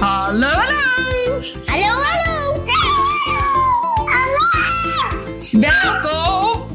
Hallo, 0.00 0.48
hallo! 0.48 1.42
Hallo, 1.66 1.92
hallo! 2.08 2.64
Hallo! 4.08 4.44
Welkom! 5.60 6.66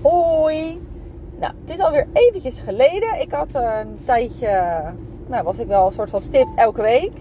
Hoi! 0.02 0.82
Nou, 1.40 1.54
het 1.66 1.74
is 1.74 1.80
alweer 1.80 2.08
eventjes 2.14 2.60
geleden. 2.66 3.22
Ik 3.22 3.32
had 3.32 3.48
een 3.54 4.00
tijdje, 4.06 4.84
nou 5.28 5.44
was 5.44 5.60
ik 5.60 5.68
wel 5.68 5.86
een 5.86 5.94
soort 5.94 6.10
van 6.10 6.22
stipt 6.22 6.52
elke 6.56 6.82
week. 6.82 7.12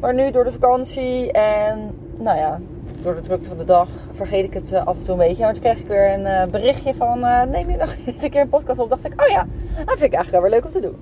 Maar 0.00 0.14
nu 0.14 0.30
door 0.30 0.44
de 0.44 0.52
vakantie 0.52 1.32
en, 1.32 1.98
nou 2.18 2.38
ja, 2.38 2.60
door 3.02 3.14
de 3.14 3.20
drukte 3.20 3.48
van 3.48 3.58
de 3.58 3.64
dag 3.64 3.88
vergeet 4.12 4.44
ik 4.44 4.54
het 4.54 4.72
eh, 4.72 4.86
af 4.86 4.96
en 4.96 5.02
toe 5.02 5.12
een 5.12 5.28
beetje. 5.28 5.42
Maar 5.42 5.52
toen 5.52 5.62
kreeg 5.62 5.78
ik 5.78 5.86
weer 5.86 6.12
een 6.12 6.26
eh, 6.26 6.46
berichtje 6.46 6.94
van, 6.94 7.24
eh, 7.24 7.42
neem 7.42 7.70
je 7.70 7.76
nog 7.76 7.94
eens 8.06 8.22
een 8.22 8.30
keer 8.30 8.40
een 8.40 8.48
podcast 8.48 8.78
op. 8.78 8.88
dacht 8.88 9.04
ik, 9.04 9.22
oh 9.22 9.28
ja, 9.28 9.46
dat 9.76 9.98
vind 9.98 10.02
ik 10.02 10.14
eigenlijk 10.14 10.30
wel 10.30 10.40
weer 10.40 10.50
leuk 10.50 10.64
om 10.64 10.70
te 10.70 10.80
doen. 10.80 10.96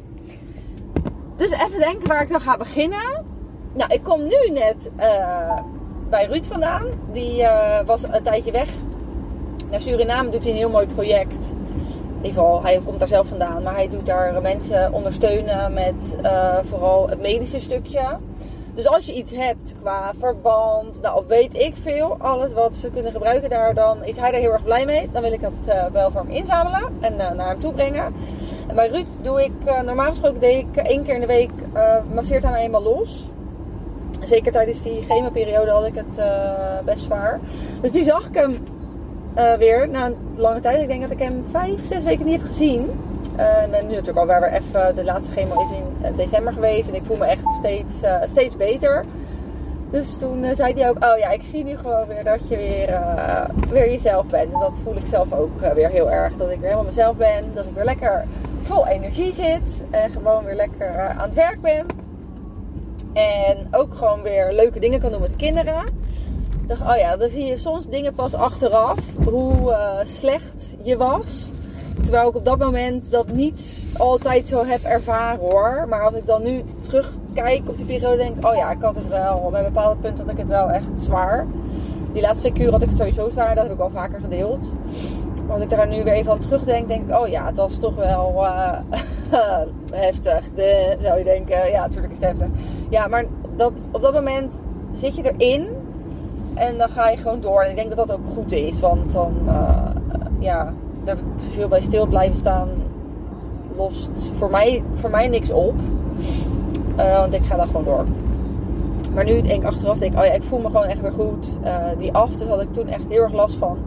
Dus 1.37 1.51
even 1.51 1.79
denken 1.79 2.09
waar 2.09 2.23
ik 2.23 2.29
dan 2.29 2.41
ga 2.41 2.57
beginnen. 2.57 3.25
Nou, 3.73 3.93
ik 3.93 4.03
kom 4.03 4.23
nu 4.23 4.53
net 4.53 4.91
bij 6.09 6.27
Ruud 6.27 6.47
vandaan. 6.47 6.87
Die 7.13 7.47
was 7.87 8.03
een 8.03 8.23
tijdje 8.23 8.53
weg 8.53 8.69
naar 9.71 9.81
Suriname 9.81 10.31
doet 10.31 10.43
hij 10.43 10.51
een 10.51 10.59
heel 10.59 10.71
mooi 10.71 10.87
project. 10.87 11.33
In 11.33 12.25
ieder 12.25 12.43
geval, 12.43 12.63
hij 12.63 12.81
komt 12.85 12.99
daar 12.99 13.09
zelf 13.09 13.29
vandaan. 13.29 13.63
Maar 13.63 13.75
hij 13.75 13.89
doet 13.89 14.07
daar 14.07 14.43
mensen 14.43 14.93
ondersteunen 14.93 15.73
met 15.73 16.17
vooral 16.65 17.09
het 17.09 17.21
medische 17.21 17.61
stukje. 17.61 18.19
Dus 18.79 18.89
als 18.89 19.07
je 19.07 19.15
iets 19.15 19.31
hebt 19.31 19.75
qua 19.81 20.13
verband, 20.19 21.01
nou, 21.03 21.25
weet 21.27 21.55
ik 21.55 21.75
veel, 21.83 22.17
alles 22.19 22.53
wat 22.53 22.75
ze 22.75 22.91
kunnen 22.91 23.13
gebruiken 23.13 23.51
daar, 23.51 23.75
dan 23.75 24.05
is 24.05 24.17
hij 24.17 24.33
er 24.33 24.41
heel 24.41 24.53
erg 24.53 24.65
blij 24.65 24.85
mee. 24.85 25.09
Dan 25.13 25.23
wil 25.23 25.33
ik 25.33 25.41
dat 25.41 25.53
eh, 25.67 25.85
wel 25.93 26.11
voor 26.11 26.21
hem 26.21 26.31
inzamelen 26.31 26.89
en 27.01 27.21
eh, 27.21 27.35
naar 27.35 27.49
hem 27.49 27.61
toe 27.61 27.73
brengen. 27.73 28.15
En 28.67 28.75
bij 28.75 28.89
Ruud 28.89 29.07
doe 29.23 29.45
ik, 29.45 29.53
eh, 29.65 29.81
normaal 29.81 30.09
gesproken 30.09 30.41
deed 30.41 30.65
ik 30.65 30.77
één 30.77 31.03
keer 31.03 31.15
in 31.15 31.21
de 31.21 31.27
week, 31.27 31.51
masseert 32.15 32.43
hij 32.43 32.53
mij 32.53 32.63
eenmaal 32.63 32.83
los. 32.83 33.29
Zeker 34.23 34.53
tijdens 34.53 34.83
die 34.83 35.03
chemoperiode 35.03 35.71
had 35.71 35.87
ik 35.87 35.95
het 35.95 36.23
best 36.85 37.05
zwaar. 37.05 37.41
Dus 37.81 37.93
die 37.93 38.05
zag 38.05 38.29
ik 38.29 38.35
hem 38.35 38.59
weer 39.59 39.89
na 39.89 40.07
een 40.07 40.17
lange 40.37 40.61
tijd. 40.61 40.83
Ik 40.83 40.89
denk 40.89 41.03
dat 41.03 41.11
ik 41.11 41.19
hem 41.19 41.45
vijf, 41.51 41.87
zes 41.87 42.03
weken 42.03 42.27
niet 42.27 42.41
heb 42.41 42.47
gezien. 42.47 42.91
Eh, 43.37 43.63
en 43.63 43.71
nu 43.71 43.95
natuurlijk 43.95 44.19
alweer 44.19 44.41
weer 44.41 44.53
even, 44.53 44.95
de 44.95 45.05
laatste 45.05 45.33
chemo 45.33 45.63
is 45.63 45.71
in 45.71 45.85
eh, 46.01 46.17
december 46.17 46.53
geweest. 46.53 46.89
En 46.89 46.95
ik 46.95 47.05
voel 47.05 47.17
me 47.17 47.27
echt 47.27 47.43
steeds, 47.59 48.03
eh, 48.03 48.17
steeds 48.27 48.57
beter. 48.57 49.05
Dus 49.91 50.17
toen 50.17 50.47
zei 50.55 50.75
hij 50.75 50.89
ook, 50.89 51.05
oh 51.05 51.19
ja, 51.19 51.31
ik 51.31 51.43
zie 51.43 51.65
nu 51.65 51.77
gewoon 51.77 52.07
weer 52.07 52.25
dat 52.25 52.49
je 52.49 52.57
weer, 52.57 53.01
weer 53.71 53.91
jezelf 53.91 54.27
bent. 54.27 54.53
En 54.53 54.61
dat 54.61 54.79
voel 54.85 54.97
ik 54.97 55.07
zelf 55.07 55.33
ook 55.33 55.61
weer 55.75 55.89
heel 55.89 56.11
erg. 56.11 56.37
Dat 56.37 56.51
ik 56.51 56.59
weer 56.59 56.69
helemaal 56.69 56.85
mezelf 56.85 57.17
ben. 57.17 57.55
Dat 57.55 57.65
ik 57.65 57.75
weer 57.75 57.85
lekker 57.85 58.25
vol 58.63 58.87
energie 58.87 59.33
zit. 59.33 59.83
En 59.91 60.11
gewoon 60.11 60.45
weer 60.45 60.55
lekker 60.55 60.99
aan 60.99 61.29
het 61.29 61.35
werk 61.35 61.61
ben. 61.61 61.87
En 63.13 63.69
ook 63.71 63.95
gewoon 63.95 64.23
weer 64.23 64.53
leuke 64.53 64.81
dingen 64.81 65.01
kan 65.01 65.11
doen 65.11 65.21
met 65.21 65.37
kinderen. 65.37 65.85
Dacht, 66.67 66.81
oh 66.81 66.97
ja, 66.97 67.17
dan 67.17 67.29
zie 67.29 67.45
je 67.45 67.59
soms 67.59 67.87
dingen 67.87 68.15
pas 68.15 68.35
achteraf. 68.35 68.99
Hoe 69.25 69.77
slecht 70.05 70.75
je 70.83 70.97
was. 70.97 71.51
Terwijl 72.03 72.29
ik 72.29 72.37
op 72.37 72.45
dat 72.45 72.59
moment 72.59 73.11
dat 73.11 73.33
niet 73.33 73.83
altijd 73.99 74.49
zo 74.49 74.65
heb 74.65 74.83
ervaren 74.83 75.41
hoor. 75.41 75.87
Maar 75.89 76.03
als 76.03 76.15
ik 76.15 76.27
dan 76.27 76.43
nu 76.43 76.63
terugkijk 76.81 77.69
op 77.69 77.77
die 77.77 77.87
periode, 77.87 78.17
denk 78.17 78.37
ik, 78.37 78.47
oh 78.47 78.55
ja, 78.55 78.71
ik 78.71 78.83
had 78.83 78.95
het 78.95 79.09
wel. 79.09 79.49
Bij 79.51 79.63
bepaalde 79.63 80.01
punten 80.01 80.25
had 80.25 80.33
ik 80.33 80.39
het 80.39 80.49
wel 80.49 80.71
echt 80.71 80.87
zwaar. 80.95 81.47
Die 82.13 82.23
laatste 82.23 82.53
kuur 82.53 82.71
had 82.71 82.83
ik 82.83 82.89
het 82.89 82.99
sowieso 82.99 83.31
zwaar. 83.31 83.55
Dat 83.55 83.65
heb 83.65 83.73
ik 83.73 83.81
al 83.81 83.91
vaker 83.91 84.21
gedeeld. 84.21 84.73
Maar 85.47 85.55
als 85.55 85.63
ik 85.63 85.71
daar 85.71 85.89
nu 85.89 86.05
weer 86.05 86.13
even 86.13 86.33
aan 86.33 86.39
terugdenk, 86.39 86.89
denk 86.89 87.09
ik, 87.09 87.17
oh 87.17 87.29
ja, 87.29 87.47
het 87.47 87.57
was 87.57 87.79
toch 87.79 87.95
wel 87.95 88.47
eh, 88.47 88.79
heftig. 89.93 90.45
De, 90.55 90.97
zou 91.03 91.19
je 91.19 91.25
denken, 91.25 91.71
ja, 91.71 91.81
natuurlijk 91.81 92.13
is 92.13 92.19
het 92.19 92.29
heftig. 92.29 92.49
Ja, 92.89 93.07
maar 93.07 93.25
dat, 93.57 93.73
op 93.91 94.03
dat 94.03 94.13
moment 94.13 94.53
zit 94.95 95.17
je 95.17 95.33
erin. 95.37 95.69
En 96.55 96.79
dan 96.79 96.89
ga 96.89 97.09
je 97.09 97.17
gewoon 97.17 97.41
door. 97.41 97.63
En 97.63 97.71
ik 97.71 97.77
denk 97.77 97.97
dat 97.97 98.07
dat 98.07 98.17
ook 98.17 98.27
goed 98.35 98.53
is. 98.53 98.81
Want 98.81 99.13
dan, 99.13 99.35
eh, 99.47 99.91
ja, 100.39 100.73
er 101.09 101.19
veel 101.39 101.69
bij 101.69 101.81
stil 101.81 102.07
blijven 102.07 102.37
staan 102.37 102.69
lost 103.77 104.11
voor 104.39 104.51
mij, 104.51 104.83
voor 104.95 105.11
mij 105.11 105.29
niks 105.29 105.51
op. 105.51 105.75
Eh, 106.97 107.19
want 107.19 107.35
ik 107.35 107.45
ga 107.45 107.57
dan 107.57 107.67
gewoon 107.67 107.85
door. 107.85 108.05
Maar 109.15 109.25
nu 109.25 109.41
denk 109.41 109.63
ik 109.63 109.69
achteraf, 109.69 109.99
denk 109.99 110.13
ik, 110.13 110.19
oh 110.19 110.25
ja, 110.25 110.33
ik 110.33 110.43
voel 110.43 110.59
me 110.59 110.67
gewoon 110.67 110.87
echt 110.87 111.01
weer 111.01 111.13
goed. 111.13 111.49
Eh, 111.63 111.77
die 111.99 112.13
aftes 112.13 112.49
had 112.49 112.61
ik 112.61 112.73
toen 112.73 112.89
echt 112.89 113.05
heel 113.09 113.23
erg 113.23 113.33
last 113.33 113.57
van. 113.57 113.79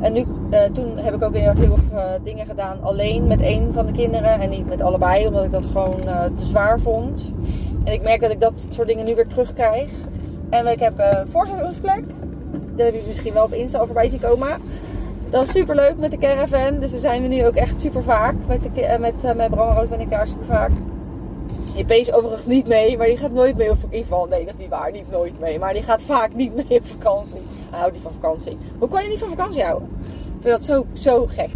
En 0.00 0.12
nu, 0.12 0.24
eh, 0.50 0.62
toen 0.72 0.96
heb 0.96 1.14
ik 1.14 1.22
ook 1.22 1.34
inderdaad 1.34 1.64
heel 1.64 1.76
veel 1.88 2.00
dingen 2.22 2.46
gedaan 2.46 2.82
alleen 2.82 3.26
met 3.26 3.40
één 3.40 3.72
van 3.72 3.86
de 3.86 3.92
kinderen. 3.92 4.40
En 4.40 4.50
niet 4.50 4.68
met 4.68 4.82
allebei, 4.82 5.26
omdat 5.26 5.44
ik 5.44 5.50
dat 5.50 5.66
gewoon 5.66 5.96
te 6.36 6.44
zwaar 6.44 6.80
vond. 6.80 7.30
En 7.84 7.92
ik 7.92 8.02
merk 8.02 8.20
dat 8.20 8.30
ik 8.30 8.40
dat 8.40 8.66
soort 8.70 8.88
dingen 8.88 9.04
nu 9.04 9.14
weer 9.14 9.26
terugkrijg. 9.26 9.90
En 10.50 10.66
ik 10.66 10.80
heb 10.80 10.98
een 10.98 11.28
voorzorgsplek. 11.28 12.04
Daar 12.74 12.86
heb 12.86 12.94
je 12.94 13.04
misschien 13.08 13.32
wel 13.32 13.44
op 13.44 13.52
Insta 13.52 13.78
al 13.78 13.86
voorbij 13.86 14.08
zien 14.08 14.20
komen. 14.20 14.48
Dat 15.30 15.46
is 15.46 15.52
super 15.52 15.74
leuk 15.74 15.96
met 15.96 16.10
de 16.10 16.18
caravan. 16.18 16.78
Dus 16.78 16.90
daar 16.90 17.00
zijn 17.00 17.22
we 17.22 17.28
nu 17.28 17.46
ook 17.46 17.54
echt 17.54 17.80
super 17.80 18.02
vaak. 18.02 18.34
Met, 18.46 18.62
de, 18.62 18.80
eh, 18.80 18.98
met, 18.98 19.14
eh, 19.24 19.34
met 19.34 19.50
Bram 19.50 19.88
ben 19.88 20.00
ik 20.00 20.10
daar 20.10 20.26
super 20.26 20.46
vaak. 20.46 20.70
JP 21.74 21.90
is 21.90 22.12
overigens 22.12 22.46
niet 22.46 22.66
mee, 22.66 22.96
maar 22.96 23.06
die 23.06 23.16
gaat 23.16 23.32
nooit 23.32 23.56
mee 23.56 23.70
op 23.70 23.78
geval. 23.90 24.26
Nee, 24.26 24.44
dat 24.44 24.54
is 24.54 24.60
niet 24.60 24.68
waar. 24.68 24.92
Niet 24.92 25.10
nooit 25.10 25.40
mee. 25.40 25.58
Maar 25.58 25.72
die 25.72 25.82
gaat 25.82 26.02
vaak 26.02 26.34
niet 26.34 26.54
mee 26.54 26.78
op 26.78 26.86
vakantie. 26.86 27.40
Hij 27.70 27.78
houdt 27.78 27.94
niet 27.94 28.02
van 28.02 28.12
vakantie. 28.12 28.58
Hoe 28.78 28.88
kan 28.88 29.02
je 29.02 29.08
niet 29.08 29.18
van 29.18 29.28
vakantie 29.28 29.62
houden? 29.62 29.88
Ik 30.00 30.42
vind 30.42 30.58
dat 30.58 30.64
zo, 30.64 30.86
zo 30.92 31.26
gek. 31.26 31.50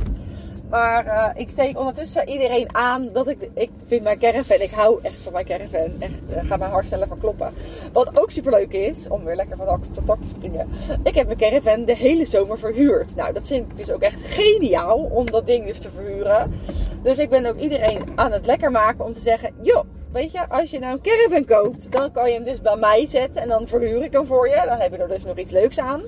Maar 0.71 1.07
eh, 1.07 1.41
ik 1.41 1.49
steek 1.49 1.79
ondertussen 1.79 2.29
iedereen 2.29 2.75
aan 2.75 3.09
dat 3.13 3.29
ik, 3.29 3.49
ik 3.55 3.71
vind 3.87 4.03
mijn 4.03 4.19
caravan, 4.19 4.61
ik 4.61 4.71
hou 4.71 4.99
echt 5.03 5.17
van 5.17 5.33
mijn 5.33 5.45
caravan. 5.45 5.91
Echt, 5.99 6.13
uh, 6.31 6.49
ga 6.49 6.57
mijn 6.57 6.71
hart 6.71 6.87
sneller 6.87 7.09
van 7.09 7.19
kloppen. 7.19 7.53
Wat 7.93 8.21
ook 8.21 8.31
super 8.31 8.53
leuk 8.53 8.73
is, 8.73 9.09
om 9.09 9.25
weer 9.25 9.37
lekker 9.37 9.57
van 9.57 9.67
dak 9.67 9.81
tot 9.93 10.07
dak 10.07 10.21
te 10.21 10.29
springen. 10.29 10.69
Ik 11.03 11.15
heb 11.15 11.27
mijn 11.27 11.39
caravan 11.39 11.85
de 11.85 11.97
hele 11.97 12.27
zomer 12.27 12.59
verhuurd. 12.59 13.17
Nou, 13.17 13.33
dat 13.33 13.47
vind 13.47 13.71
ik 13.71 13.77
dus 13.77 13.91
ook 13.91 14.03
echt 14.03 14.21
geniaal 14.23 14.99
om 14.99 15.27
dat 15.27 15.47
ding 15.47 15.67
dus 15.67 15.79
te 15.79 15.91
verhuren. 15.95 16.61
Dus 17.03 17.19
ik 17.19 17.29
ben 17.29 17.47
ook 17.47 17.59
iedereen 17.59 18.03
aan 18.15 18.33
het 18.33 18.47
lekker 18.47 18.71
maken 18.71 19.05
om 19.05 19.13
te 19.13 19.21
zeggen, 19.21 19.55
joh, 19.61 19.85
weet 20.13 20.33
je, 20.33 20.49
als 20.49 20.71
je 20.71 20.79
nou 20.79 20.93
een 20.93 21.03
caravan 21.03 21.45
koopt, 21.45 21.93
dan 21.93 22.13
kan 22.13 22.29
je 22.29 22.35
hem 22.35 22.45
dus 22.45 22.61
bij 22.61 22.77
mij 22.77 23.07
zetten 23.07 23.43
en 23.43 23.49
dan 23.49 23.67
verhuur 23.67 24.03
ik 24.03 24.13
hem 24.13 24.27
voor 24.27 24.49
je. 24.49 24.63
Dan 24.67 24.79
heb 24.79 24.93
je 24.93 24.99
er 24.99 25.09
dus 25.09 25.25
nog 25.25 25.39
iets 25.39 25.51
leuks 25.51 25.79
aan. 25.79 26.03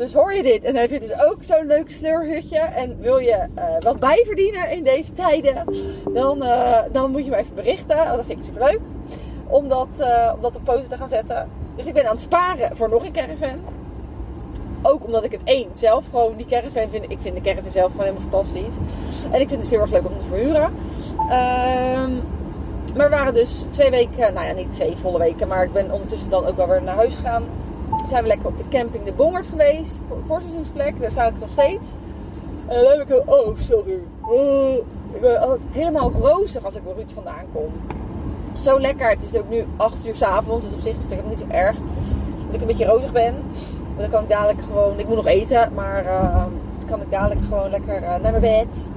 Dus 0.00 0.12
hoor 0.12 0.34
je 0.34 0.42
dit 0.42 0.64
en 0.64 0.76
heb 0.76 0.90
je 0.90 1.00
dus 1.00 1.24
ook 1.24 1.36
zo'n 1.40 1.66
leuk 1.66 1.90
sleurhutje 1.90 2.58
en 2.58 3.00
wil 3.00 3.18
je 3.18 3.46
eh, 3.54 3.64
wat 3.78 4.00
bijverdienen 4.00 4.70
in 4.70 4.84
deze 4.84 5.12
tijden, 5.12 5.64
dan, 6.12 6.42
eh, 6.42 6.78
dan 6.92 7.10
moet 7.10 7.24
je 7.24 7.30
me 7.30 7.36
even 7.36 7.54
berichten. 7.54 7.96
Want 7.96 8.16
dat 8.16 8.24
vind 8.26 8.38
ik 8.38 8.44
super 8.44 8.64
leuk. 8.64 8.80
Om 9.46 9.68
dat, 9.68 9.88
eh, 9.98 10.32
om 10.34 10.42
dat 10.42 10.56
op 10.56 10.64
poten 10.64 10.88
te 10.88 10.96
gaan 10.96 11.08
zetten. 11.08 11.48
Dus 11.76 11.86
ik 11.86 11.94
ben 11.94 12.04
aan 12.04 12.14
het 12.14 12.20
sparen 12.20 12.76
voor 12.76 12.88
nog 12.88 13.04
een 13.04 13.12
caravan. 13.12 13.60
Ook 14.82 15.04
omdat 15.04 15.24
ik 15.24 15.32
het 15.32 15.40
één 15.44 15.68
zelf 15.72 16.04
gewoon 16.10 16.36
die 16.36 16.46
caravan 16.46 16.88
vind. 16.90 17.04
Ik 17.08 17.18
vind 17.20 17.34
de 17.34 17.40
caravan 17.40 17.70
zelf 17.70 17.90
gewoon 17.90 18.06
helemaal 18.06 18.30
fantastisch. 18.30 18.74
En 19.30 19.40
ik 19.40 19.48
vind 19.48 19.50
het 19.50 19.60
dus 19.60 19.70
heel 19.70 19.80
erg 19.80 19.90
leuk 19.90 20.06
om 20.06 20.18
te 20.18 20.24
verhuren. 20.28 20.72
Ehm, 21.16 22.12
maar 22.96 23.10
we 23.10 23.16
waren 23.16 23.34
dus 23.34 23.64
twee 23.70 23.90
weken, 23.90 24.34
nou 24.34 24.46
ja, 24.46 24.52
niet 24.52 24.72
twee 24.72 24.96
volle 24.96 25.18
weken, 25.18 25.48
maar 25.48 25.64
ik 25.64 25.72
ben 25.72 25.92
ondertussen 25.92 26.30
dan 26.30 26.46
ook 26.46 26.56
wel 26.56 26.68
weer 26.68 26.82
naar 26.82 26.94
huis 26.94 27.14
gegaan. 27.14 27.44
Zijn 28.08 28.22
we 28.22 28.28
lekker 28.28 28.48
op 28.48 28.58
de 28.58 28.64
camping 28.70 29.04
De 29.04 29.12
Bongert 29.12 29.46
geweest, 29.46 29.98
voor 30.08 30.16
voorseizoensplek, 30.26 31.00
daar 31.00 31.10
sta 31.10 31.26
ik 31.26 31.38
nog 31.40 31.50
steeds. 31.50 31.88
En 32.66 32.82
dan 32.82 32.90
heb 32.90 33.00
ik 33.00 33.08
een, 33.08 33.28
oh 33.28 33.58
sorry, 33.58 33.98
oh, 34.20 34.74
ik 35.12 35.20
ben 35.20 35.60
helemaal 35.70 36.12
rozig 36.12 36.64
als 36.64 36.74
ik 36.74 36.84
bij 36.84 36.92
Ruud 36.92 37.10
vandaan 37.14 37.44
kom. 37.52 37.72
Zo 38.54 38.80
lekker, 38.80 39.08
het 39.08 39.22
is 39.32 39.38
ook 39.38 39.48
nu 39.48 39.64
8 39.76 40.06
uur 40.06 40.14
s'avonds, 40.14 40.64
dus 40.64 40.74
op 40.74 40.80
zich 40.80 40.96
is 40.96 41.16
het 41.16 41.28
niet 41.28 41.38
zo 41.38 41.44
erg. 41.48 41.76
Dat 42.46 42.54
ik 42.54 42.60
een 42.60 42.66
beetje 42.66 42.86
rozig 42.86 43.12
ben. 43.12 43.34
Want 43.86 43.98
dan 43.98 44.10
kan 44.10 44.22
ik 44.22 44.28
dadelijk 44.28 44.62
gewoon, 44.62 44.98
ik 44.98 45.06
moet 45.06 45.16
nog 45.16 45.26
eten, 45.26 45.72
maar 45.74 46.04
dan 46.04 46.52
kan 46.86 47.00
ik 47.00 47.10
dadelijk 47.10 47.40
gewoon 47.40 47.70
lekker 47.70 47.94
eh, 47.94 48.08
naar 48.08 48.20
mijn 48.20 48.40
bed 48.40 48.88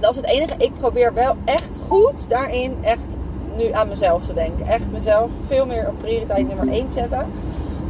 dat 0.00 0.10
is 0.10 0.16
het 0.16 0.26
enige. 0.26 0.54
Ik 0.58 0.72
probeer 0.78 1.14
wel 1.14 1.36
echt 1.44 1.70
goed 1.88 2.28
daarin 2.28 2.76
echt 2.80 3.16
nu 3.56 3.72
aan 3.72 3.88
mezelf 3.88 4.26
te 4.26 4.34
denken. 4.34 4.66
Echt 4.66 4.90
mezelf 4.90 5.30
veel 5.46 5.66
meer 5.66 5.88
op 5.88 5.98
prioriteit 5.98 6.48
nummer 6.48 6.68
1 6.68 6.90
zetten. 6.90 7.26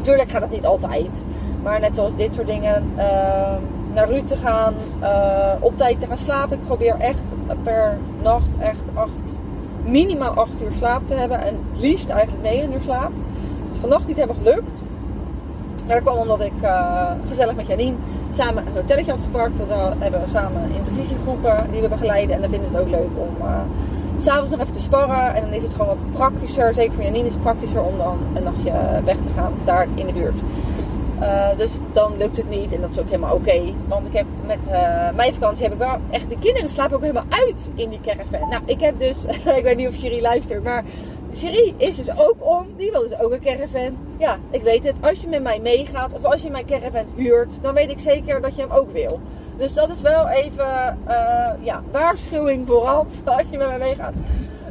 Tuurlijk 0.02 0.30
gaat 0.30 0.40
dat 0.40 0.50
niet 0.50 0.66
altijd. 0.66 1.22
Maar 1.62 1.80
net 1.80 1.94
zoals 1.94 2.16
dit 2.16 2.34
soort 2.34 2.46
dingen. 2.46 2.84
eh, 2.96 3.56
naar 3.94 4.08
Ruud 4.08 4.26
te 4.26 4.36
gaan. 4.36 4.74
eh, 5.00 5.52
op 5.60 5.76
tijd 5.78 6.00
te 6.00 6.06
gaan 6.06 6.18
slapen. 6.18 6.56
Ik 6.58 6.66
probeer 6.66 6.94
echt 6.98 7.20
per 7.62 7.98
nacht 8.22 8.58
echt 8.60 8.82
acht, 8.94 9.34
minimaal 9.84 10.34
8 10.34 10.62
uur 10.62 10.72
slaap 10.72 11.06
te 11.06 11.14
hebben. 11.14 11.40
En 11.40 11.54
het 11.72 11.80
liefst 11.80 12.08
eigenlijk 12.08 12.42
9 12.42 12.72
uur 12.72 12.80
slaap. 12.80 13.10
Dus 13.70 13.80
vannacht 13.80 14.06
niet 14.06 14.16
hebben 14.16 14.36
gelukt. 14.36 14.80
Maar 15.86 15.96
dat 15.96 16.04
kwam 16.04 16.18
omdat 16.18 16.40
ik 16.40 16.52
eh, 16.60 17.10
gezellig 17.28 17.54
met 17.54 17.66
Janine 17.66 17.96
samen 18.32 18.66
een 18.66 18.72
hotelletje 18.74 19.10
had 19.10 19.22
gepakt. 19.22 19.58
Dan 19.68 19.92
hebben 19.98 20.20
we 20.20 20.28
samen 20.28 20.70
intervisiegroepen 20.74 21.66
die 21.70 21.80
we 21.80 21.88
begeleiden. 21.88 22.34
En 22.34 22.40
dan 22.40 22.50
vinden 22.50 22.70
we 22.70 22.76
het 22.76 22.84
ook 22.86 22.90
leuk 22.92 23.10
om 23.16 23.34
uh, 23.46 23.60
s'avonds 24.20 24.50
nog 24.50 24.61
even 24.61 24.73
te 24.73 24.81
sparren. 24.81 25.35
En 25.35 25.43
dan 25.43 25.53
is 25.53 25.62
het 25.62 25.73
gewoon 25.73 25.87
wat 25.87 26.12
praktischer. 26.12 26.75
Zeker 26.75 26.94
voor 26.94 27.05
Janine 27.05 27.26
is 27.26 27.32
het 27.32 27.43
praktischer 27.43 27.82
om 27.82 27.99
dan 27.99 28.19
een 28.35 28.43
nachtje 28.43 28.73
weg 29.05 29.17
te 29.17 29.31
gaan 29.35 29.53
daar 29.65 29.87
in 29.94 30.06
de 30.06 30.12
buurt. 30.12 30.41
Eh, 31.20 31.49
dus 31.56 31.70
dan 31.93 32.17
lukt 32.17 32.37
het 32.37 32.49
niet 32.49 32.73
en 32.73 32.81
dat 32.81 32.91
is 32.91 32.99
ook 32.99 33.06
helemaal 33.06 33.35
oké. 33.35 33.75
Want 33.88 34.06
ik 34.06 34.12
heb 34.12 34.26
met 34.47 34.59
eh, 34.70 35.15
mijn 35.15 35.35
vakantie 35.35 35.62
heb 35.62 35.73
ik 35.73 35.79
wel 35.79 35.97
echt... 36.11 36.29
De 36.29 36.38
kinderen 36.38 36.69
slapen 36.69 36.97
ook 36.97 37.03
helemaal 37.03 37.25
uit 37.29 37.70
in 37.75 37.91
die 37.91 38.00
caravan. 38.00 38.49
Nou, 38.49 38.62
ik 38.65 38.81
heb 38.81 38.99
dus... 38.99 39.17
ik 39.59 39.62
weet 39.62 39.76
niet 39.76 39.88
of 39.88 39.97
Cherie 39.97 40.20
luistert, 40.20 40.62
maar... 40.62 40.85
Cherie 41.35 41.75
is 41.76 41.97
dus 41.97 42.19
ook 42.19 42.37
om. 42.38 42.67
Die 42.76 42.91
wil 42.91 43.09
dus 43.09 43.20
ook 43.20 43.32
een 43.32 43.41
caravan. 43.41 43.97
Ja, 44.19 44.37
ik 44.50 44.62
weet 44.62 44.85
het. 44.85 44.94
Als 45.00 45.19
je 45.20 45.29
met 45.29 45.43
mij 45.43 45.61
meegaat 45.61 46.12
of 46.12 46.25
als 46.25 46.43
je 46.43 46.50
mijn 46.50 46.67
caravan 46.67 47.05
huurt... 47.15 47.53
dan 47.62 47.75
weet 47.75 47.91
ik 47.91 47.99
zeker 47.99 48.41
dat 48.41 48.56
je 48.56 48.62
hem 48.62 48.70
ook 48.70 48.93
wil. 48.93 49.20
Dus 49.58 49.75
dat 49.75 49.90
is 49.90 50.00
wel 50.00 50.28
even... 50.28 50.99
eh, 51.06 51.50
ja, 51.60 51.82
waarschuwing 51.90 52.66
vooraf 52.66 53.06
als 53.25 53.44
je 53.50 53.58
met 53.58 53.66
mij 53.66 53.78
meegaat. 53.78 54.12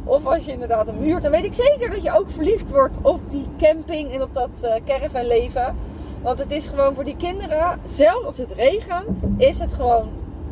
Of 0.04 0.26
als 0.26 0.46
je 0.46 0.52
inderdaad 0.52 0.86
hem 0.86 0.98
huurt, 1.02 1.24
dan 1.24 1.32
weet 1.32 1.46
ik 1.46 1.54
zeker 1.54 1.90
dat 1.90 2.04
je 2.04 2.18
ook 2.20 2.30
verliefd 2.30 2.70
wordt 2.70 2.96
op 3.02 3.20
die 3.30 3.48
camping 3.58 4.14
en 4.14 4.22
op 4.22 4.34
dat 4.34 4.50
eh 4.62 4.74
caravan 4.86 5.28
leven. 5.28 5.76
Want 6.22 6.40
het 6.40 6.52
is 6.52 6.66
gewoon 6.68 6.94
voor 6.94 7.04
die 7.04 7.16
kinderen, 7.18 7.80
zelfs 7.88 8.26
als 8.26 8.38
het 8.38 8.52
regent, 8.56 9.20
is 9.38 9.60
het 9.60 9.74
gewoon 9.74 10.08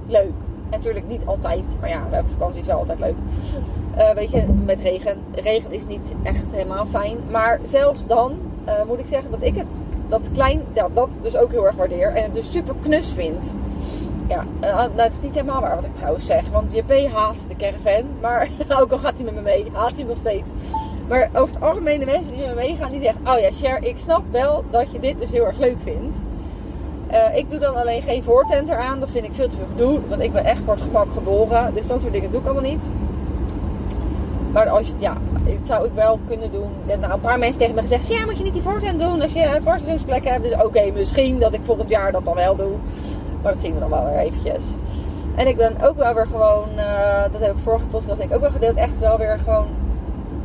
leuk. 0.07 0.33
Natuurlijk 0.71 1.07
niet 1.07 1.25
altijd, 1.25 1.63
maar 1.79 1.89
ja, 1.89 2.01
welke 2.09 2.31
vakantie 2.31 2.61
is 2.61 2.67
wel 2.67 2.77
altijd 2.77 2.99
leuk. 2.99 3.15
Eh, 3.95 4.11
weet 4.11 4.31
je, 4.31 4.43
met 4.65 4.79
regen. 4.81 5.17
Regen 5.35 5.71
is 5.71 5.85
niet 5.87 6.13
echt 6.23 6.45
helemaal 6.51 6.85
fijn. 6.85 7.17
Maar 7.31 7.59
zelfs 7.63 8.05
dan 8.07 8.37
moet 8.87 8.99
ik 8.99 9.07
zeggen 9.07 9.31
dat 9.31 9.41
ik 9.41 9.55
het, 9.55 9.65
dat 10.09 10.21
klein, 10.33 10.61
ja, 10.73 10.87
dat 10.93 11.09
dus 11.21 11.37
ook 11.37 11.51
heel 11.51 11.65
erg 11.65 11.75
waardeer. 11.75 12.13
En 12.13 12.23
het 12.23 12.33
dus 12.33 12.51
super 12.51 12.75
knus 12.83 13.11
vind. 13.11 13.55
Ja, 14.27 14.43
eh, 14.59 14.83
dat 14.95 15.11
is 15.11 15.21
niet 15.21 15.33
helemaal 15.33 15.61
waar 15.61 15.75
wat 15.75 15.85
ik 15.85 15.95
trouwens 15.95 16.25
zeg. 16.25 16.49
Want 16.51 16.71
JP 16.71 17.09
haat 17.13 17.35
de 17.47 17.55
caravan. 17.55 18.05
Maar 18.21 18.49
ook 18.79 18.91
al 18.91 18.97
gaat 18.97 19.13
hij 19.15 19.23
met 19.23 19.35
me 19.35 19.41
mee, 19.41 19.65
haat 19.73 19.95
hij 19.95 20.03
nog 20.03 20.17
steeds. 20.17 20.47
Maar 21.07 21.29
over 21.33 21.53
het 21.53 21.63
algemeen, 21.63 21.99
de 21.99 22.05
mensen 22.05 22.33
die 22.33 22.45
met 22.45 22.55
me 22.55 22.61
meegaan, 22.61 22.91
die 22.91 23.01
zeggen... 23.01 23.21
Oh 23.27 23.39
ja, 23.39 23.51
Cher, 23.51 23.83
ik 23.83 23.97
snap 23.97 24.23
wel 24.31 24.63
dat 24.71 24.91
je 24.91 24.99
dit 24.99 25.19
dus 25.19 25.29
heel 25.29 25.45
erg 25.45 25.57
leuk 25.57 25.77
vindt. 25.83 26.17
Eh, 27.07 27.37
ik 27.37 27.49
doe 27.49 27.59
dan 27.59 27.75
alleen 27.75 28.01
geen 28.01 28.23
voortent 28.23 28.69
eraan. 28.69 28.99
Dat 28.99 29.09
vind 29.09 29.25
ik 29.25 29.33
veel 29.33 29.49
te 29.49 29.55
veel 29.55 29.65
gedoe. 29.71 29.99
Want 30.07 30.21
ik 30.21 30.33
ben 30.33 30.45
echt 30.45 30.61
voor 30.65 30.73
het 30.73 30.83
gemak 30.83 31.07
geboren. 31.13 31.73
Dus 31.73 31.87
dat 31.87 32.01
soort 32.01 32.13
dingen 32.13 32.31
doe 32.31 32.39
ik 32.39 32.45
allemaal 32.45 32.71
niet. 32.71 32.89
Maar 34.51 34.69
als 34.69 34.87
je, 34.87 34.93
ja, 34.97 35.17
dat 35.45 35.67
zou 35.67 35.85
ik 35.85 35.91
wel 35.93 36.19
kunnen 36.27 36.51
doen. 36.51 36.69
Ja, 36.87 36.95
nou, 36.95 37.13
een 37.13 37.19
paar 37.19 37.39
mensen 37.39 37.59
tegen 37.59 37.75
me 37.75 37.81
gezegd, 37.81 38.07
ja, 38.07 38.25
moet 38.25 38.37
je 38.37 38.43
niet 38.43 38.53
die 38.53 38.61
voortent 38.61 38.99
doen 38.99 39.21
als 39.21 39.33
je 39.33 39.43
een 39.43 39.63
voorseizoensplek 39.63 40.25
hebt. 40.25 40.43
Dus 40.43 40.63
oké, 40.63 40.91
misschien 40.93 41.39
dat 41.39 41.53
ik 41.53 41.59
volgend 41.63 41.89
jaar 41.89 42.11
dat 42.11 42.25
dan 42.25 42.35
wel 42.35 42.55
doe. 42.55 42.71
Maar 43.45 43.53
dat 43.53 43.63
zien 43.63 43.73
we 43.73 43.79
dan 43.79 43.89
wel 43.89 44.05
weer 44.05 44.17
eventjes. 44.17 44.63
En 45.35 45.47
ik 45.47 45.57
ben 45.57 45.81
ook 45.81 45.97
wel 45.97 46.13
weer 46.13 46.27
gewoon, 46.27 46.77
eh, 46.77 47.23
dat 47.31 47.41
heb 47.41 47.51
ik 47.51 47.63
vorige 47.63 47.85
podcast 47.85 48.17
denk 48.17 48.29
ik 48.29 48.35
ook 48.35 48.41
wel 48.41 48.51
gedeeld, 48.51 48.75
echt 48.75 48.99
wel 48.99 49.17
weer 49.17 49.39
gewoon 49.43 49.67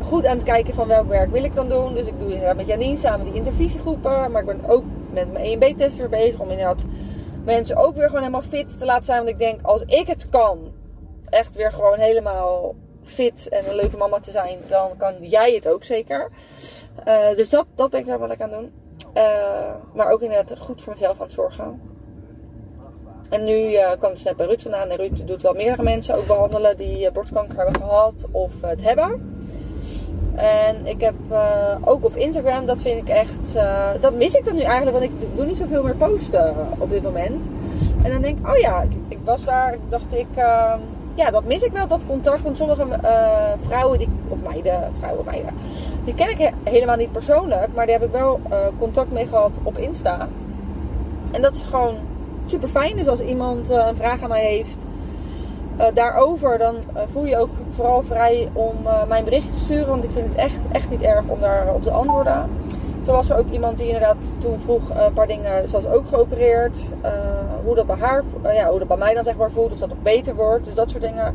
goed 0.04 0.26
aan 0.26 0.36
het 0.36 0.44
kijken 0.44 0.74
van 0.74 0.88
welk 0.88 1.08
werk 1.08 1.30
wil 1.30 1.44
ik 1.44 1.54
dan 1.54 1.68
doen. 1.68 1.94
Dus 1.94 2.06
ik 2.06 2.18
doe 2.18 2.28
inderdaad 2.28 2.56
met 2.56 2.66
Janine 2.66 2.98
samen 2.98 3.26
die 3.26 3.34
intervisiegroepen. 3.34 4.30
Maar 4.30 4.40
ik 4.40 4.46
ben 4.46 4.64
ook 4.66 4.84
met 5.10 5.32
mijn 5.32 5.44
EMB-test 5.44 5.96
weer 5.96 6.08
bezig 6.08 6.40
om 6.40 6.50
inderdaad 6.50 6.84
mensen 7.44 7.76
ook 7.76 7.94
weer 7.94 8.06
gewoon 8.06 8.20
helemaal 8.20 8.42
fit 8.42 8.78
te 8.78 8.84
laten 8.84 9.04
zijn. 9.04 9.18
Want 9.18 9.30
ik 9.30 9.38
denk, 9.38 9.62
als 9.62 9.82
ik 9.82 10.06
het 10.06 10.28
kan, 10.28 10.58
echt 11.28 11.54
weer 11.54 11.72
gewoon 11.72 11.98
helemaal 11.98 12.74
fit 13.02 13.48
en 13.48 13.68
een 13.68 13.76
leuke 13.76 13.96
mama 13.96 14.20
te 14.20 14.30
zijn, 14.30 14.58
dan 14.68 14.90
kan 14.96 15.14
jij 15.20 15.54
het 15.54 15.68
ook 15.68 15.84
zeker. 15.84 16.30
Eh, 17.04 17.28
dus 17.36 17.50
dat, 17.50 17.66
dat 17.74 17.90
ben 17.90 18.00
ik 18.00 18.06
wel 18.06 18.18
wat 18.18 18.30
ik 18.30 18.40
aan 18.40 18.50
doen. 18.50 18.72
Eh, 19.12 19.74
maar 19.94 20.10
ook 20.10 20.22
inderdaad 20.22 20.58
goed 20.58 20.82
voor 20.82 20.92
mezelf 20.92 21.16
aan 21.20 21.26
het 21.26 21.32
zorgen. 21.32 21.89
En 23.30 23.44
nu 23.44 23.74
eh, 23.74 23.90
kwam 23.98 24.12
dus 24.12 24.22
net 24.22 24.36
bij 24.36 24.46
Ruud 24.46 24.62
vandaan. 24.62 24.88
En 24.88 24.96
Ruud 24.96 25.26
doet 25.26 25.42
wel 25.42 25.52
meerdere 25.52 25.82
mensen 25.82 26.16
ook 26.16 26.26
behandelen 26.26 26.76
die 26.76 27.06
eh, 27.06 27.12
borstkanker 27.12 27.56
hebben 27.56 27.82
gehad 27.82 28.26
of 28.30 28.52
het 28.60 28.82
hebben. 28.82 29.38
En 30.34 30.86
ik 30.86 31.00
heb 31.00 31.14
eh, 31.28 31.76
ook 31.84 32.04
op 32.04 32.16
Instagram, 32.16 32.66
dat 32.66 32.82
vind 32.82 33.08
ik 33.08 33.08
echt, 33.08 33.54
dat 34.00 34.14
mis 34.14 34.34
ik 34.34 34.44
dan 34.44 34.54
nu 34.54 34.60
eigenlijk, 34.60 34.98
want 34.98 35.04
ik 35.04 35.36
doe 35.36 35.44
niet 35.44 35.56
zoveel 35.56 35.82
meer 35.82 35.94
posten 35.94 36.54
op 36.78 36.90
dit 36.90 37.02
moment. 37.02 37.48
En 38.02 38.10
dan 38.10 38.22
denk 38.22 38.38
ik, 38.38 38.48
oh 38.48 38.56
ja, 38.56 38.82
ik, 38.82 38.92
ik 39.08 39.18
was 39.24 39.44
daar, 39.44 39.76
dacht 39.88 40.14
ik, 40.14 40.26
ja, 41.14 41.30
dat 41.30 41.44
mis 41.44 41.62
ik 41.62 41.72
wel, 41.72 41.86
dat 41.86 42.06
contact. 42.06 42.42
Want 42.42 42.56
sommige 42.56 42.86
vrouwen, 43.66 43.98
die, 43.98 44.08
of 44.28 44.38
meiden, 44.48 44.92
vrouwen, 44.98 45.24
meiden, 45.24 45.54
die 46.04 46.14
ken 46.14 46.30
ik 46.30 46.38
he- 46.38 46.70
helemaal 46.70 46.96
niet 46.96 47.12
persoonlijk, 47.12 47.68
maar 47.74 47.86
die 47.86 47.94
heb 47.94 48.04
ik 48.04 48.12
wel 48.12 48.40
contact 48.78 49.12
mee 49.12 49.26
gehad 49.26 49.52
op 49.62 49.78
Insta. 49.78 50.28
En 51.32 51.42
dat 51.42 51.54
is 51.54 51.62
gewoon 51.62 51.94
super 52.50 52.68
fijn. 52.68 52.96
Dus 52.96 53.08
als 53.08 53.20
iemand 53.20 53.70
eh, 53.70 53.86
een 53.86 53.96
vraag 53.96 54.22
aan 54.22 54.28
mij 54.28 54.44
heeft 54.44 54.86
eh, 55.76 55.86
daarover, 55.94 56.58
dan 56.58 56.76
eh, 56.94 57.02
voel 57.12 57.24
je 57.24 57.36
ook 57.36 57.50
vooral 57.74 58.02
vrij 58.02 58.48
om 58.52 58.74
mijn 59.08 59.24
bericht 59.24 59.52
te 59.52 59.58
sturen. 59.58 59.88
Want 59.88 60.04
ik 60.04 60.10
vind 60.12 60.28
het 60.28 60.36
echt, 60.36 60.60
echt 60.72 60.90
niet 60.90 61.02
erg 61.02 61.26
om 61.26 61.40
daarop 61.40 61.82
te 61.82 61.90
antwoorden. 61.90 62.50
Zo 63.06 63.12
was 63.12 63.30
er 63.30 63.38
ook 63.38 63.50
iemand 63.50 63.78
die 63.78 63.86
inderdaad 63.86 64.16
toen 64.38 64.58
vroeg 64.58 64.90
een 64.90 65.12
paar 65.12 65.26
dingen, 65.26 65.68
zoals 65.68 65.86
ook 65.86 66.06
geopereerd. 66.06 66.78
hoe 67.64 67.74
dat 67.74 67.86
bij 67.86 67.96
haar, 67.96 68.22
ja, 68.42 68.68
hoe 68.70 68.78
dat 68.78 68.88
bij 68.88 68.96
mij 68.96 69.14
dan 69.14 69.24
zeg 69.24 69.36
maar 69.36 69.50
voelt, 69.50 69.72
of 69.72 69.78
dat 69.78 69.88
nog 69.88 70.02
beter 70.02 70.34
wordt. 70.34 70.64
Dus 70.64 70.74
dat 70.74 70.90
soort 70.90 71.02
dingen. 71.02 71.34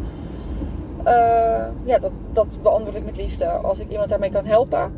Ja, 1.86 2.00
dat, 2.00 2.12
dat 2.34 2.48
beantwoord 2.62 2.96
ik 2.96 3.06
met 3.06 3.18
liefde 3.18 3.46
als 3.46 3.80
ik 3.80 3.90
iemand 3.90 4.10
daarmee 4.10 4.32
kan 4.32 4.46
helpen. 4.46 4.92